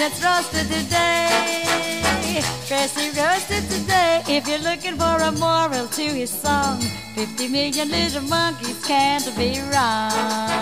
[0.00, 4.22] Peanuts roasted today, freshly roasted today.
[4.28, 6.80] If you're looking for a moral to his song,
[7.14, 10.59] 50 million little monkeys can't be wrong.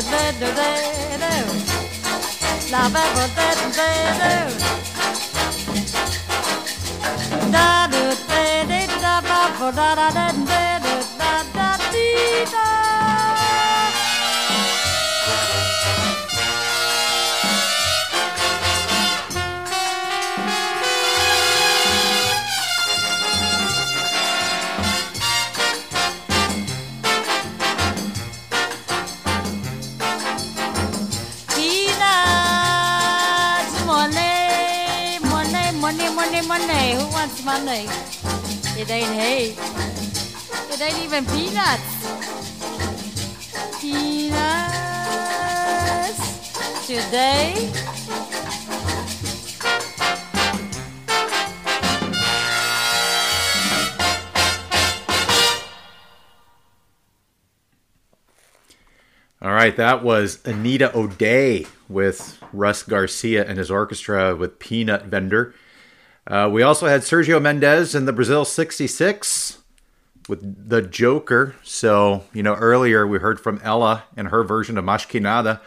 [0.00, 0.68] Da da da
[10.46, 10.67] da
[37.48, 37.88] money?
[38.76, 39.56] It ain't hay.
[40.68, 41.88] It ain't even peanuts.
[43.80, 44.86] Peanuts
[46.86, 47.72] today.
[59.40, 65.54] All right, that was Anita O'Day with Russ Garcia and his orchestra with Peanut Vendor.
[66.28, 69.58] Uh, we also had Sergio Mendes in the Brazil 66
[70.28, 71.56] with The Joker.
[71.62, 75.62] So, you know, earlier we heard from Ella and her version of Mas Que Nada,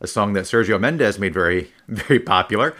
[0.00, 2.74] a song that Sergio Mendes made very, very popular.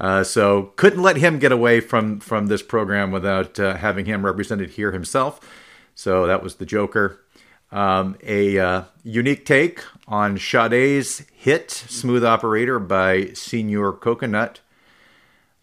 [0.00, 4.24] Uh, so couldn't let him get away from from this program without uh, having him
[4.24, 5.40] represented here himself.
[5.96, 7.20] So that was the Joker.
[7.72, 14.60] Um, a uh, unique take on Sade's hit "Smooth Operator" by Senor Coconut.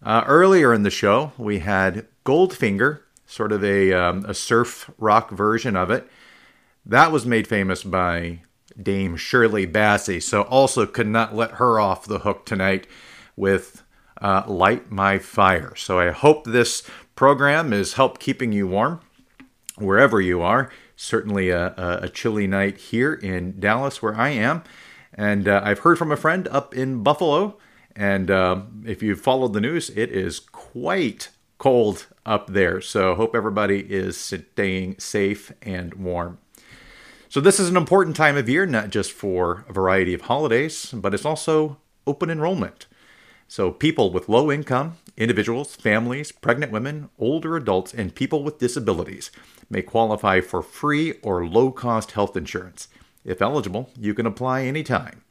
[0.02, 5.30] Uh, earlier in the show, we had Goldfinger, sort of a um, a surf rock
[5.30, 6.08] version of it.
[6.84, 8.40] That was made famous by
[8.80, 12.86] Dame Shirley Bassey, so also could not let her off the hook tonight
[13.34, 13.82] with
[14.20, 15.74] uh, Light My Fire.
[15.76, 16.82] So I hope this
[17.14, 19.00] program is help keeping you warm
[19.76, 20.70] wherever you are.
[20.94, 24.62] Certainly a, a chilly night here in Dallas, where I am.
[25.12, 27.58] And uh, I've heard from a friend up in Buffalo.
[27.96, 32.82] And uh, if you've followed the news, it is quite cold up there.
[32.82, 36.38] So hope everybody is staying safe and warm.
[37.30, 40.92] So this is an important time of year, not just for a variety of holidays,
[40.92, 42.86] but it's also open enrollment.
[43.48, 49.30] So people with low income, individuals, families, pregnant women, older adults, and people with disabilities
[49.70, 52.88] may qualify for free or low cost health insurance.
[53.24, 55.22] If eligible, you can apply anytime.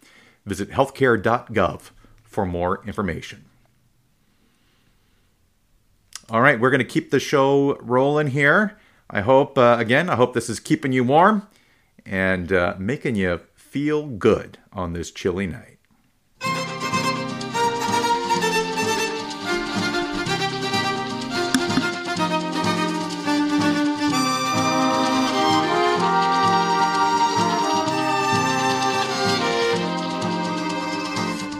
[0.45, 1.91] Visit healthcare.gov
[2.35, 3.45] for more information.
[6.29, 8.77] All right, we're going to keep the show rolling here.
[9.09, 11.47] I hope, uh, again, I hope this is keeping you warm
[12.05, 15.77] and uh, making you feel good on this chilly night.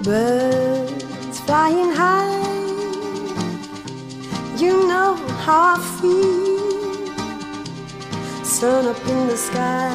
[0.04, 0.55] Birds
[1.66, 2.46] flying high,
[4.56, 7.06] you know how I feel.
[8.44, 9.90] Sun up in the sky,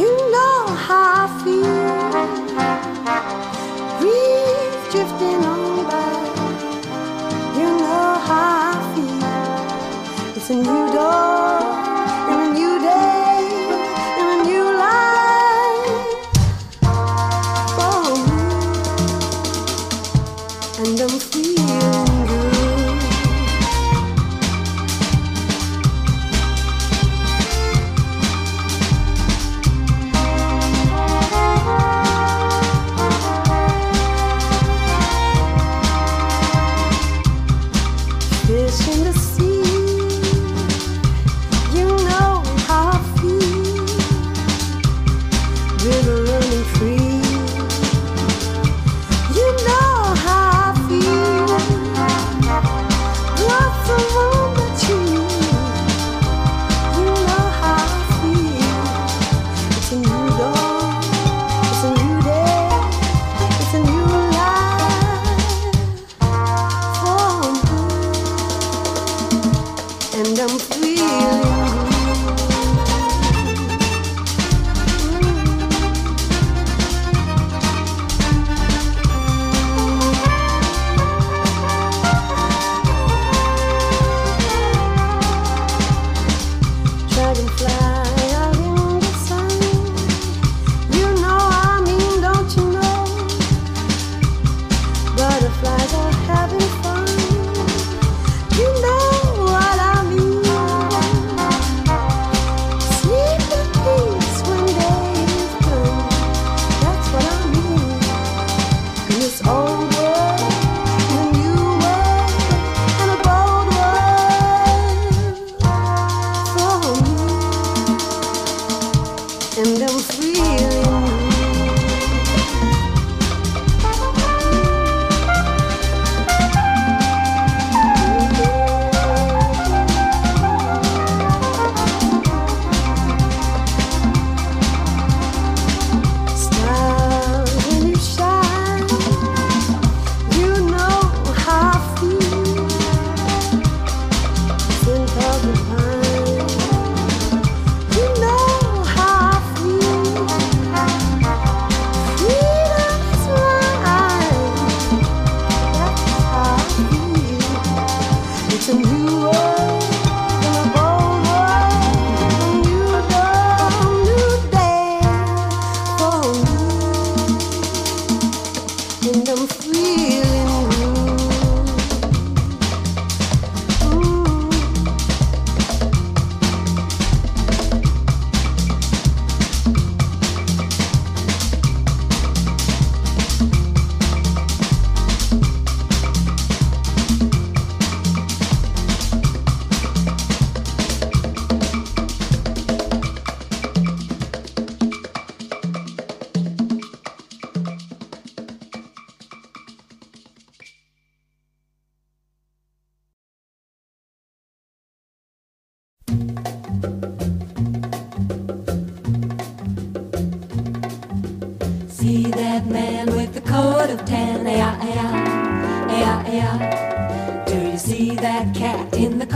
[0.00, 2.24] you know how I feel.
[3.98, 6.14] Breeze drifting on by,
[7.58, 10.36] you know how I feel.
[10.36, 11.63] It's a new dawn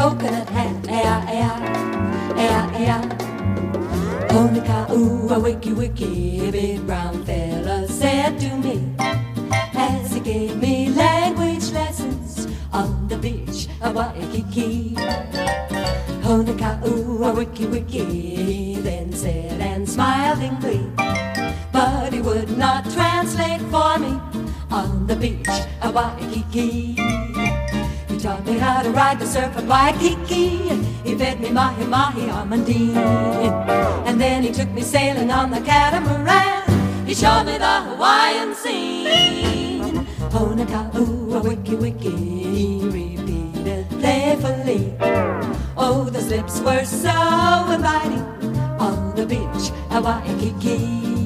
[0.09, 0.73] coconut hat?
[0.89, 1.59] Ay-ah, ay-ah,
[2.41, 3.03] ay-ah, ay-ah.
[4.33, 8.89] Honika, ooh, a wiki wiki, big brown fella said to me
[9.77, 14.95] as he gave me language lessons on the beach of Waikiki.
[16.25, 20.89] Honika, ooh, a wiki wiki, then said and smiled in glee.
[21.73, 24.17] But he would not translate for me
[24.71, 26.97] on the beach of Waikiki.
[28.49, 30.73] Me how to ride the surf at Waikiki.
[31.05, 32.97] He fed me mahi mahi almondine.
[34.07, 36.65] And then he took me sailing on the catamaran.
[37.07, 40.07] He showed me the Hawaiian scene.
[40.33, 44.97] A wiki wiki, he repeated playfully.
[45.77, 47.11] Oh, the slips were so
[47.71, 48.25] inviting
[48.81, 51.18] on the beach at Waikiki.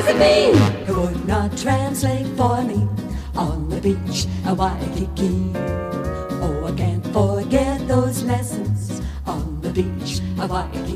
[0.00, 0.86] Does it mean?
[0.86, 2.88] He would not translate for me
[3.36, 5.52] on the beach at Waikiki.
[6.40, 10.89] Oh, I can't forget those lessons on the beach at Waikiki.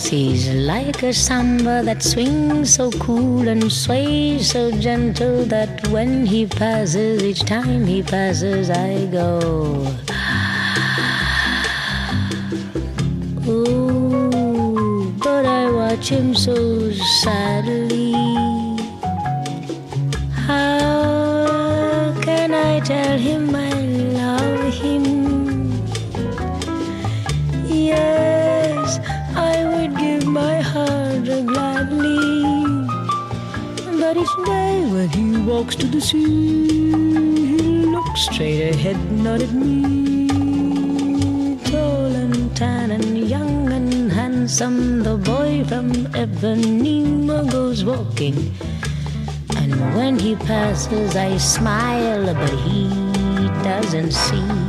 [0.00, 6.24] He he's like a samba that swings so cool and sways so gentle that when
[6.26, 9.38] he passes, each time he passes, I go.
[13.46, 16.90] Ooh, but I watch him so
[17.22, 18.01] sadly.
[35.92, 36.90] To sea,
[37.52, 40.26] he looks straight ahead, not at me.
[41.64, 45.92] Tall and tan and young and handsome, the boy from
[46.22, 48.54] Ipanema goes walking.
[49.56, 52.88] And when he passes, I smile, but he
[53.62, 54.61] doesn't see.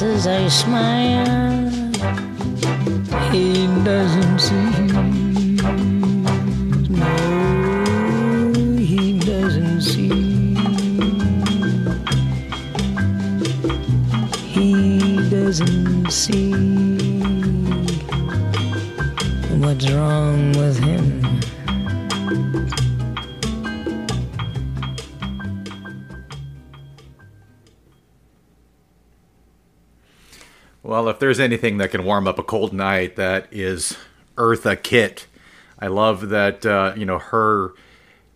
[0.00, 1.29] Passes, I smile.
[31.30, 33.96] There's anything that can warm up a cold night, that is
[34.34, 35.28] Eartha Kitt.
[35.78, 37.72] I love that, uh, you know, her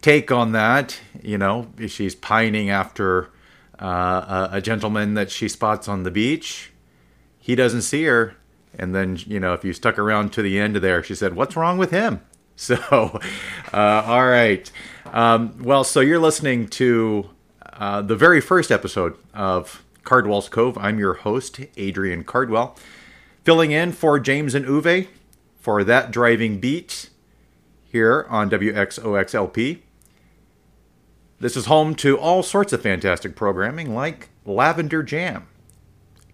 [0.01, 1.01] take on that.
[1.21, 3.31] You know, she's pining after
[3.81, 6.71] uh, a, gentleman that she spots on the beach.
[7.41, 8.37] He doesn't see her.
[8.79, 11.35] And then, you know, if you stuck around to the end of there, she said,
[11.35, 12.21] What's wrong with him?
[12.57, 12.77] So,
[13.73, 14.71] uh, all right.
[15.07, 17.29] Um, well, so you're listening to
[17.73, 20.79] uh, the very first episode of Cardwell's Cove.
[20.79, 22.77] I'm your host, Adrian Cardwell,
[23.43, 25.09] filling in for James and Uwe
[25.59, 27.11] for that driving beat
[27.85, 29.81] here on WXOXLP.
[31.41, 35.47] This is home to all sorts of fantastic programming like Lavender Jam.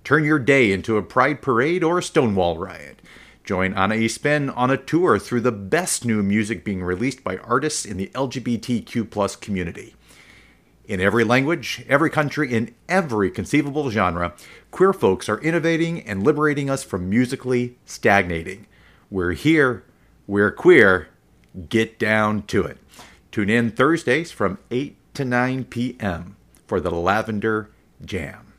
[0.04, 3.00] Turn your day into a pride parade or a Stonewall riot.
[3.44, 7.84] Join Anna Spin on a tour through the best new music being released by artists
[7.84, 9.94] in the LGBTQ community.
[10.90, 14.34] In every language, every country, in every conceivable genre,
[14.72, 18.66] queer folks are innovating and liberating us from musically stagnating.
[19.08, 19.84] We're here,
[20.26, 21.06] we're queer,
[21.68, 22.78] get down to it.
[23.30, 26.34] Tune in Thursdays from 8 to 9 p.m.
[26.66, 27.70] for the Lavender
[28.04, 28.49] Jam.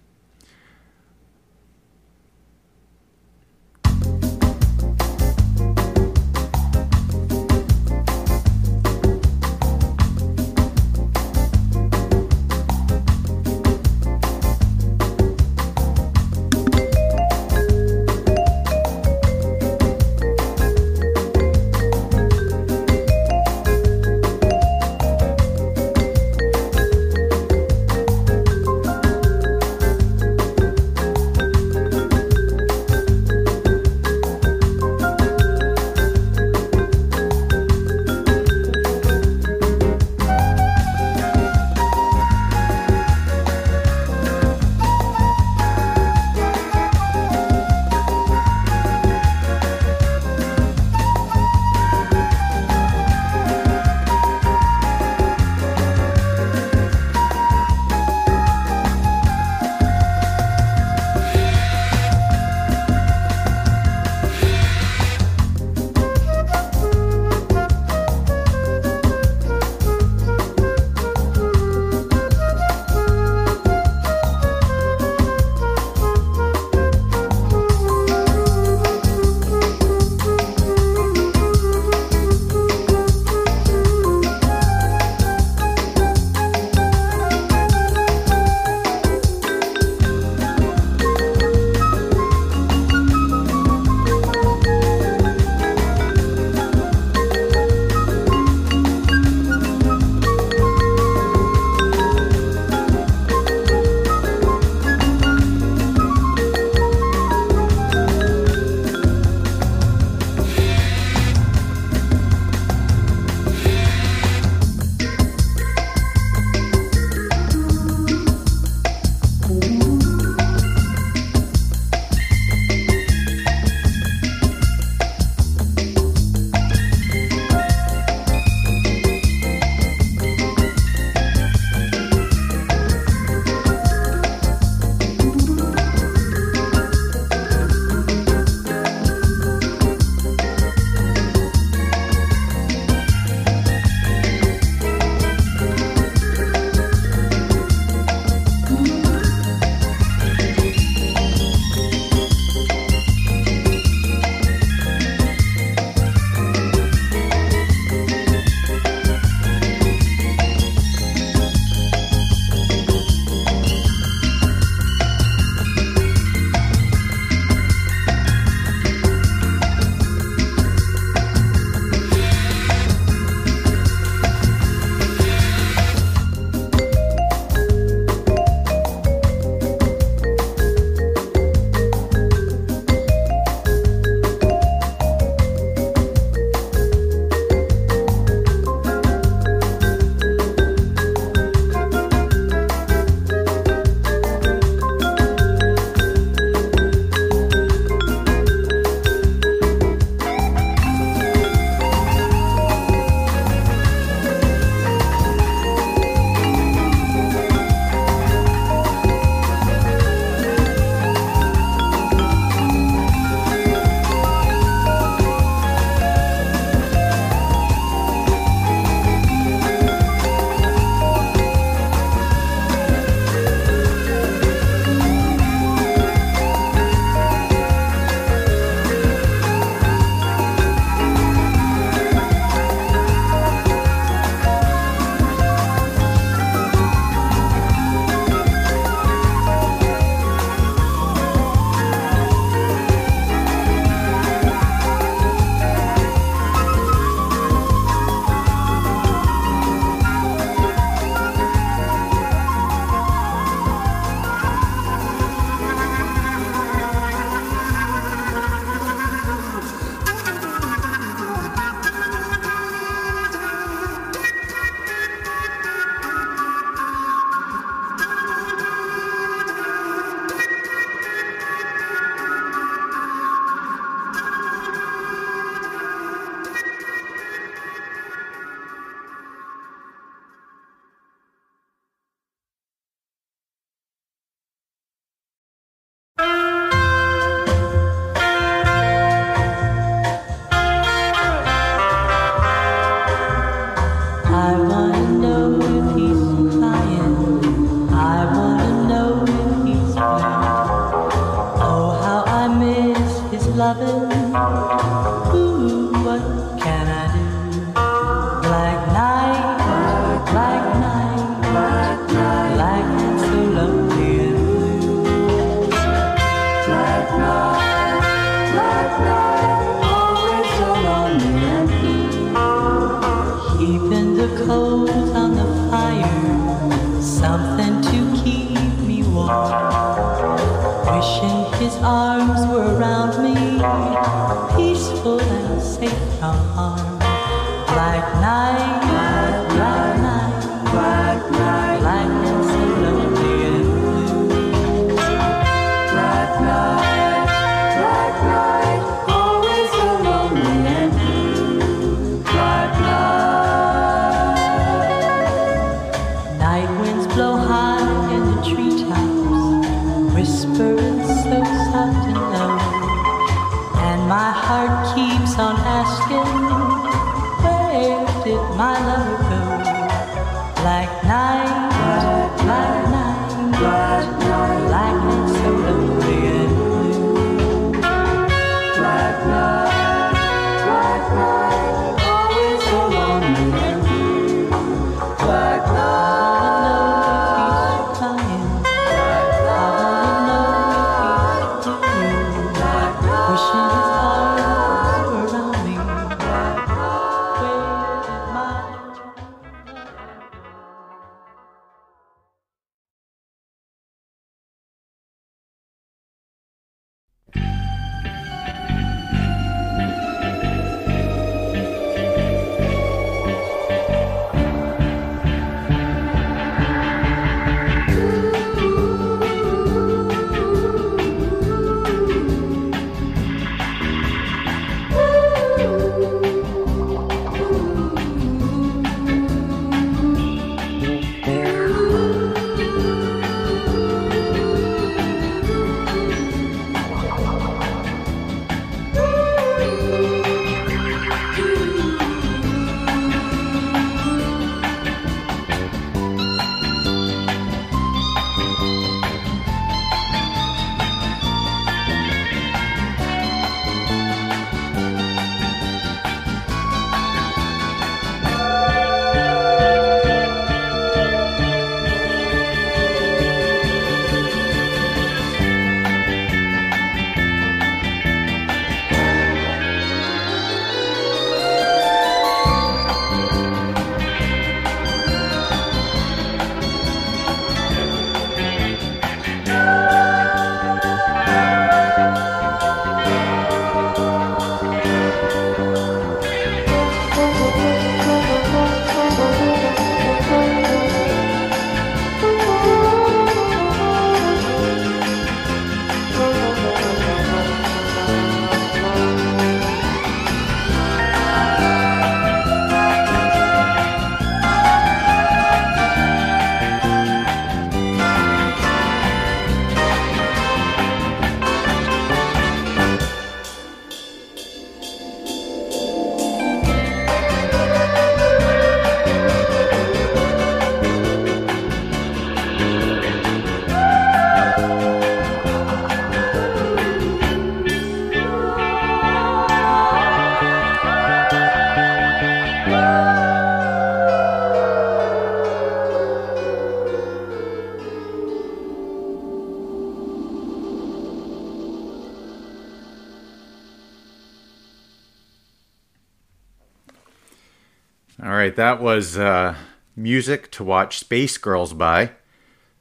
[548.52, 549.56] Right, that was uh,
[549.95, 552.11] music to watch Space Girls by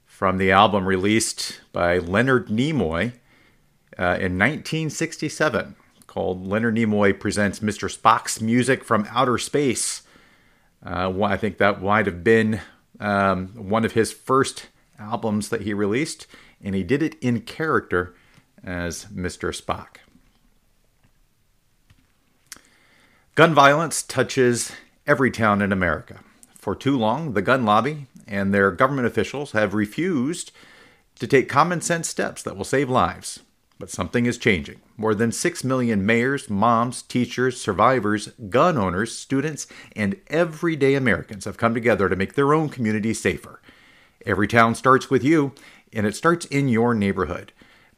[0.05, 3.13] from the album released by Leonard Nimoy
[3.97, 5.77] uh, in 1967
[6.09, 7.89] called Leonard Nimoy Presents Mr.
[7.89, 10.03] Spock's Music from Outer Space.
[10.85, 12.61] Uh, I think that might have been
[12.99, 16.27] um, one of his first albums that he released,
[16.61, 18.17] and he did it in character
[18.65, 19.57] as Mr.
[19.57, 19.99] Spock.
[23.37, 24.73] Gun violence touches
[25.07, 26.21] every town in America.
[26.55, 30.53] For too long, the gun lobby and their government officials have refused
[31.19, 33.41] to take common sense steps that will save lives.
[33.79, 34.81] But something is changing.
[34.99, 39.67] More than 6 million mayors, moms, teachers, survivors, gun owners, students,
[39.97, 43.63] and everyday Americans have come together to make their own communities safer.
[44.27, 45.55] Every town starts with you,
[45.95, 47.53] and it starts in your neighborhood.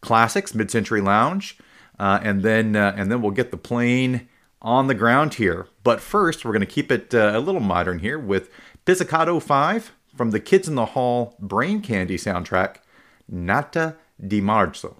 [0.00, 1.58] classics, Mid Century Lounge,
[1.98, 4.28] uh, and then uh, and then we'll get the plane
[4.62, 5.66] on the ground here.
[5.82, 8.50] But first, we're going to keep it uh, a little modern here with
[8.84, 12.76] Pizzicato Five from the Kids in the Hall Brain Candy soundtrack,
[13.28, 14.96] Nata di Marzo.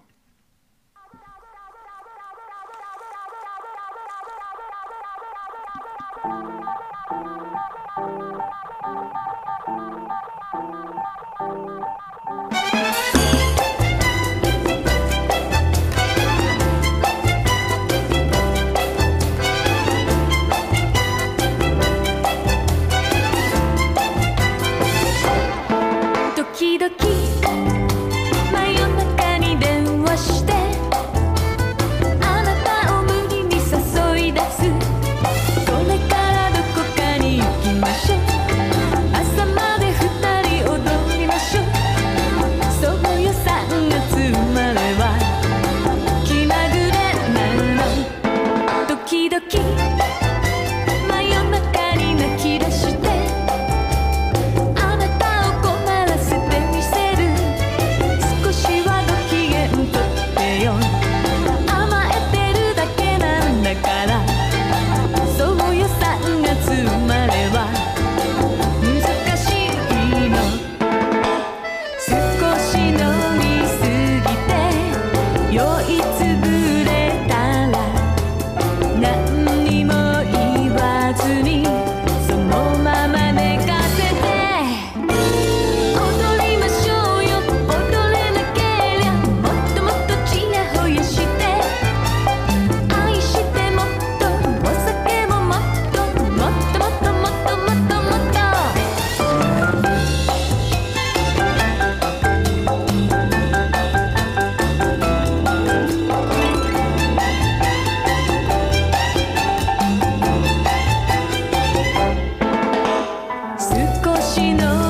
[114.53, 114.84] know.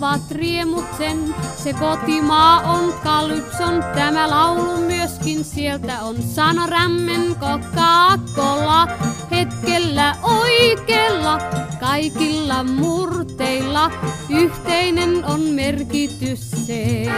[0.00, 1.34] Ovat riemut sen.
[1.56, 6.16] Se kotimaa on Kalypson, tämä laulu myöskin sieltä on.
[6.22, 8.88] Sano rämmen Coca-Cola,
[9.30, 11.38] hetkellä oikeella,
[11.80, 13.90] kaikilla murteilla,
[14.28, 17.14] yhteinen on merkitys sen.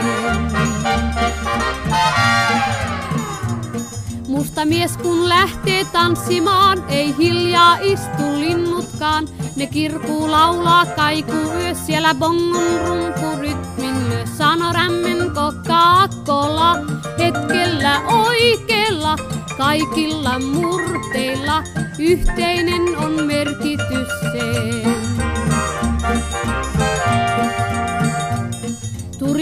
[4.29, 9.29] Musta mies kun lähtee tanssimaan, ei hiljaa istu linnutkaan.
[9.57, 14.27] Ne kirkuu laulaa kaikuu yö siellä bongon rumpurytmin lyö.
[14.39, 16.77] Sano rämmen Coca-Cola,
[17.19, 19.17] hetkellä oikeella,
[19.57, 21.63] kaikilla murteilla,
[21.99, 25.22] yhteinen on merkitys sen.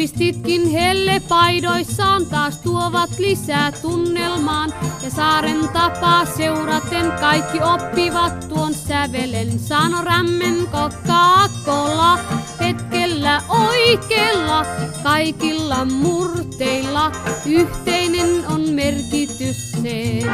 [0.01, 9.59] Turistitkin hellepaidoissaan taas tuovat lisää tunnelmaan ja saaren tapaa seuraten kaikki oppivat tuon sävelen.
[9.59, 12.19] Sano rämmen Coca-Cola
[12.61, 14.67] hetkellä oikeella
[15.03, 17.13] kaikilla murteilla
[17.47, 20.31] yhteinen on merkitys sen.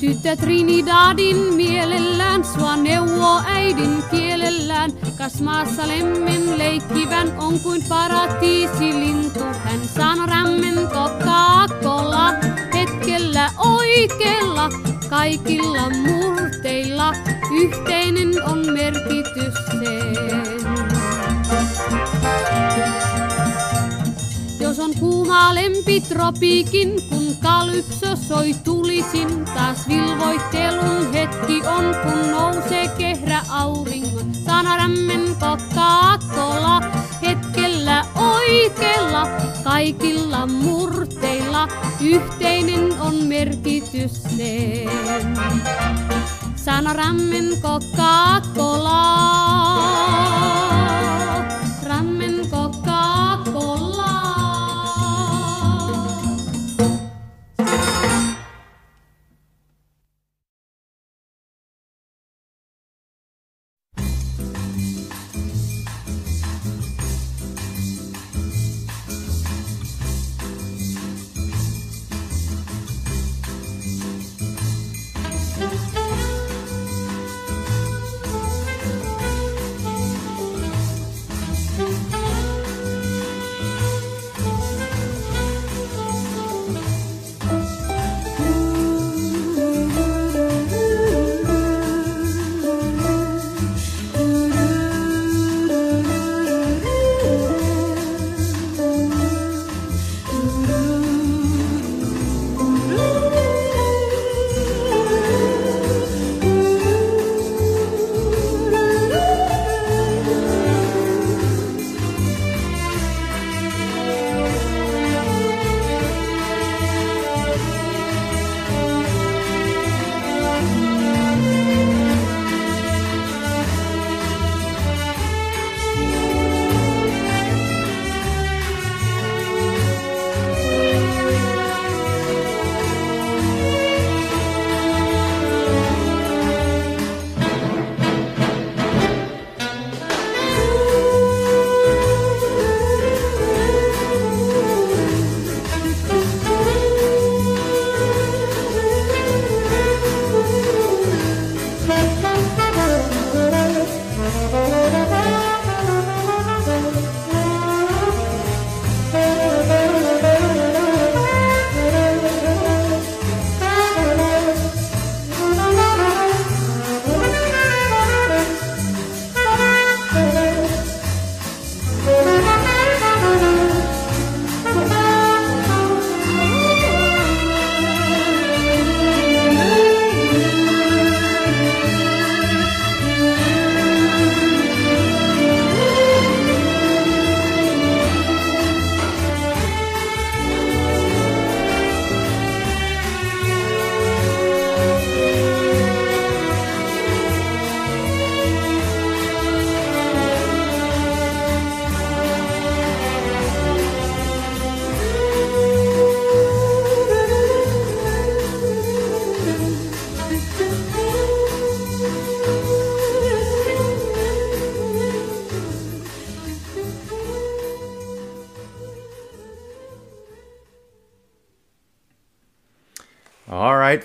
[0.00, 4.90] Tyttö Trinidadin mielellään sua neuvoo äidin kielellään.
[5.18, 9.40] Kas maassa lemmen leikkivän on kuin paratiisilintu.
[9.64, 12.32] Hän sano rämmen Coca-Cola
[12.74, 14.68] hetkellä oikeella.
[15.10, 17.12] Kaikilla murteilla
[17.62, 20.57] yhteinen on merkitys sen.
[25.28, 32.88] Jos on kuuma lempi tropiikin, kun kalypso soi tulisin, taas vilvoittelun hetki on, kun nousee
[32.98, 34.34] kehrä auringon.
[34.44, 36.80] Sana rämmen Coca-Cola,
[37.22, 39.26] hetkellä oikeella,
[39.64, 41.68] kaikilla murteilla,
[42.00, 45.38] yhteinen on merkitys sen.
[46.56, 46.92] Sana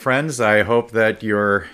[0.03, 0.41] friends.
[0.41, 1.69] I hope that your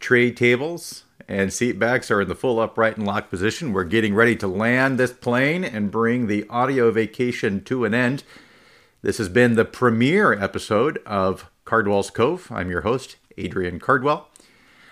[0.00, 3.74] tray tables and seat backs are in the full upright and locked position.
[3.74, 8.24] We're getting ready to land this plane and bring the audio vacation to an end.
[9.02, 12.50] This has been the premiere episode of Cardwell's Cove.
[12.50, 14.30] I'm your host, Adrian Cardwell.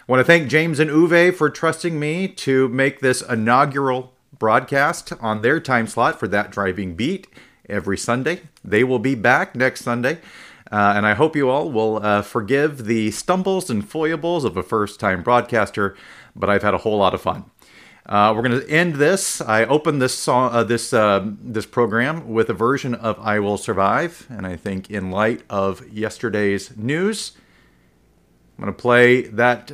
[0.06, 5.11] I want to thank James and Uwe for trusting me to make this inaugural broadcast
[5.23, 7.28] on their time slot for that driving beat
[7.66, 8.43] every Sunday.
[8.62, 10.19] They will be back next Sunday.
[10.70, 14.62] Uh, and I hope you all will uh, forgive the stumbles and foibles of a
[14.62, 15.97] first time broadcaster,
[16.35, 17.45] but I've had a whole lot of fun.
[18.07, 19.41] Uh, we're going to end this.
[19.41, 23.57] I opened this song, uh, this uh, this program with a version of "I Will
[23.57, 27.32] Survive," and I think in light of yesterday's news,
[28.59, 29.73] I'm going to play that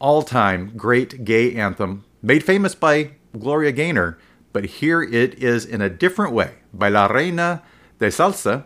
[0.00, 4.16] all-time great gay anthem, made famous by Gloria Gaynor,
[4.52, 7.62] but here it is in a different way by La Reina
[7.98, 8.64] de Salsa,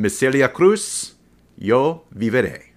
[0.00, 1.14] Miss Celia Cruz,
[1.58, 2.72] Yo Viviré.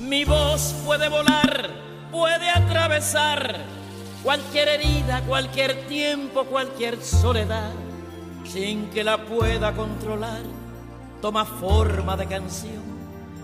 [0.00, 1.70] Mi voz puede volar,
[2.10, 3.58] puede atravesar
[4.24, 7.70] cualquier herida, cualquier tiempo, cualquier soledad,
[8.44, 10.42] sin que la pueda controlar.
[11.22, 12.82] Toma forma de canción,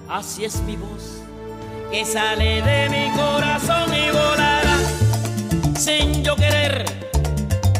[0.08, 1.22] así es mi voz,
[1.92, 5.03] que sale de mi corazón y volará
[5.76, 6.84] sin yo querer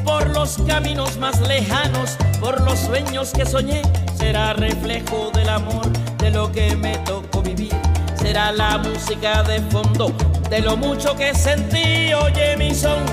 [0.05, 3.83] por los caminos más lejanos, por los sueños que soñé.
[4.17, 5.87] Será reflejo del amor,
[6.19, 7.73] de lo que me tocó vivir.
[8.17, 10.13] Será la música de fondo,
[10.51, 12.13] de lo mucho que sentí.
[12.15, 13.05] Oye mi son,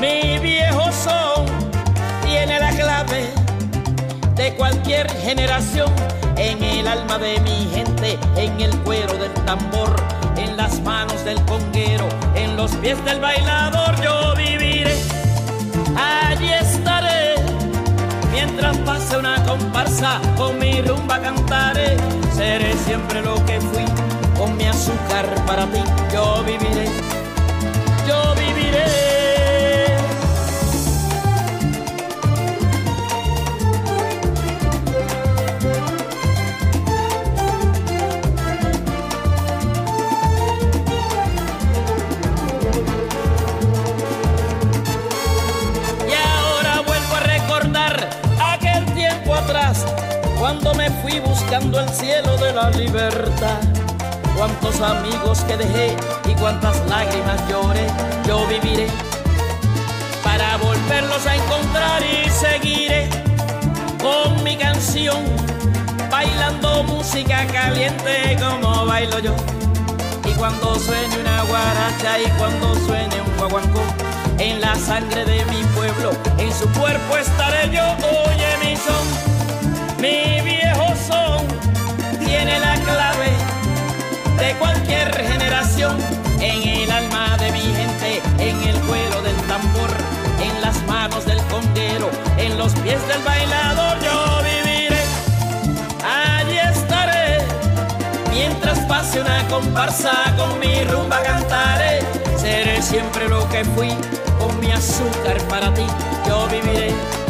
[0.00, 1.46] mi viejo son,
[2.24, 3.28] tiene la clave
[4.34, 5.90] de cualquier generación.
[6.36, 9.96] En el alma de mi gente, en el cuero del tambor,
[10.56, 14.96] las manos del conguero, en los pies del bailador, yo viviré.
[15.96, 17.36] Allí estaré,
[18.32, 21.96] mientras pase una comparsa, con mi rumba cantaré.
[22.34, 23.84] Seré siempre lo que fui,
[24.38, 26.88] con mi azúcar para ti, yo viviré.
[28.08, 29.05] Yo viviré.
[51.46, 53.60] Buscando el cielo de la libertad.
[54.36, 55.96] Cuántos amigos que dejé
[56.28, 57.86] y cuántas lágrimas lloré,
[58.26, 58.88] yo viviré
[60.24, 63.08] para volverlos a encontrar y seguiré
[64.02, 65.24] con mi canción,
[66.10, 69.34] bailando música caliente como bailo yo.
[70.28, 73.82] Y cuando suene una guaracha y cuando suene un guaguancó,
[74.38, 77.84] en la sangre de mi pueblo, en su cuerpo estaré yo.
[78.26, 79.35] Oye mi son,
[80.06, 81.46] mi viejo son,
[82.24, 83.30] tiene la clave
[84.38, 85.96] de cualquier generación.
[86.40, 89.90] En el alma de mi gente, en el cuero del tambor,
[90.40, 95.02] en las manos del conguero, en los pies del bailador, yo viviré.
[96.04, 97.38] Allí estaré,
[98.30, 102.00] mientras pase una comparsa, con mi rumba cantaré.
[102.36, 103.90] Seré siempre lo que fui,
[104.38, 105.86] con mi azúcar para ti,
[106.28, 107.25] yo viviré.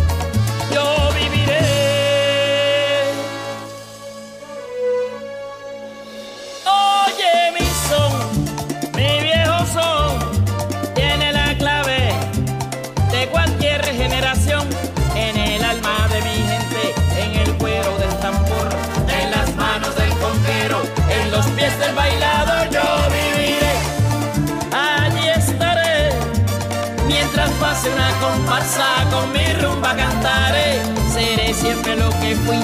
[28.21, 30.83] Comparsa, con mi rumba cantaré.
[31.13, 32.61] Seré siempre lo que fui,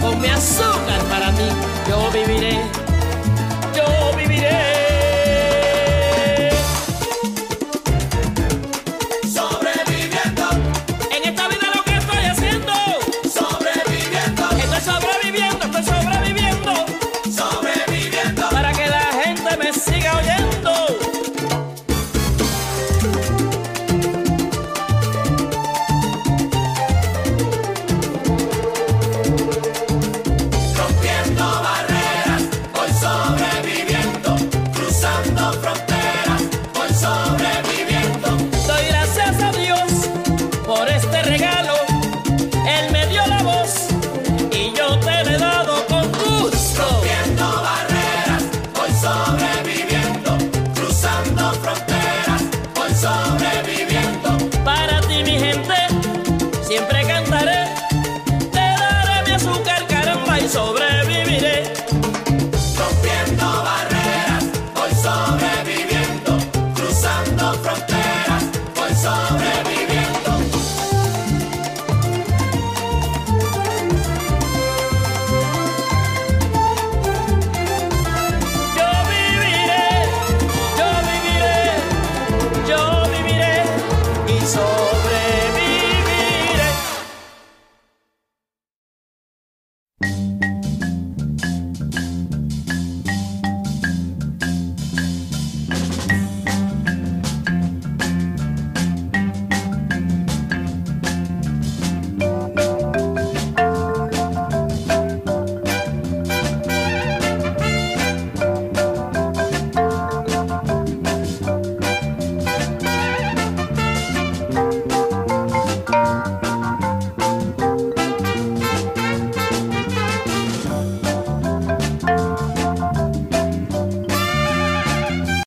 [0.00, 1.48] con mi azúcar para ti,
[1.88, 2.85] yo viviré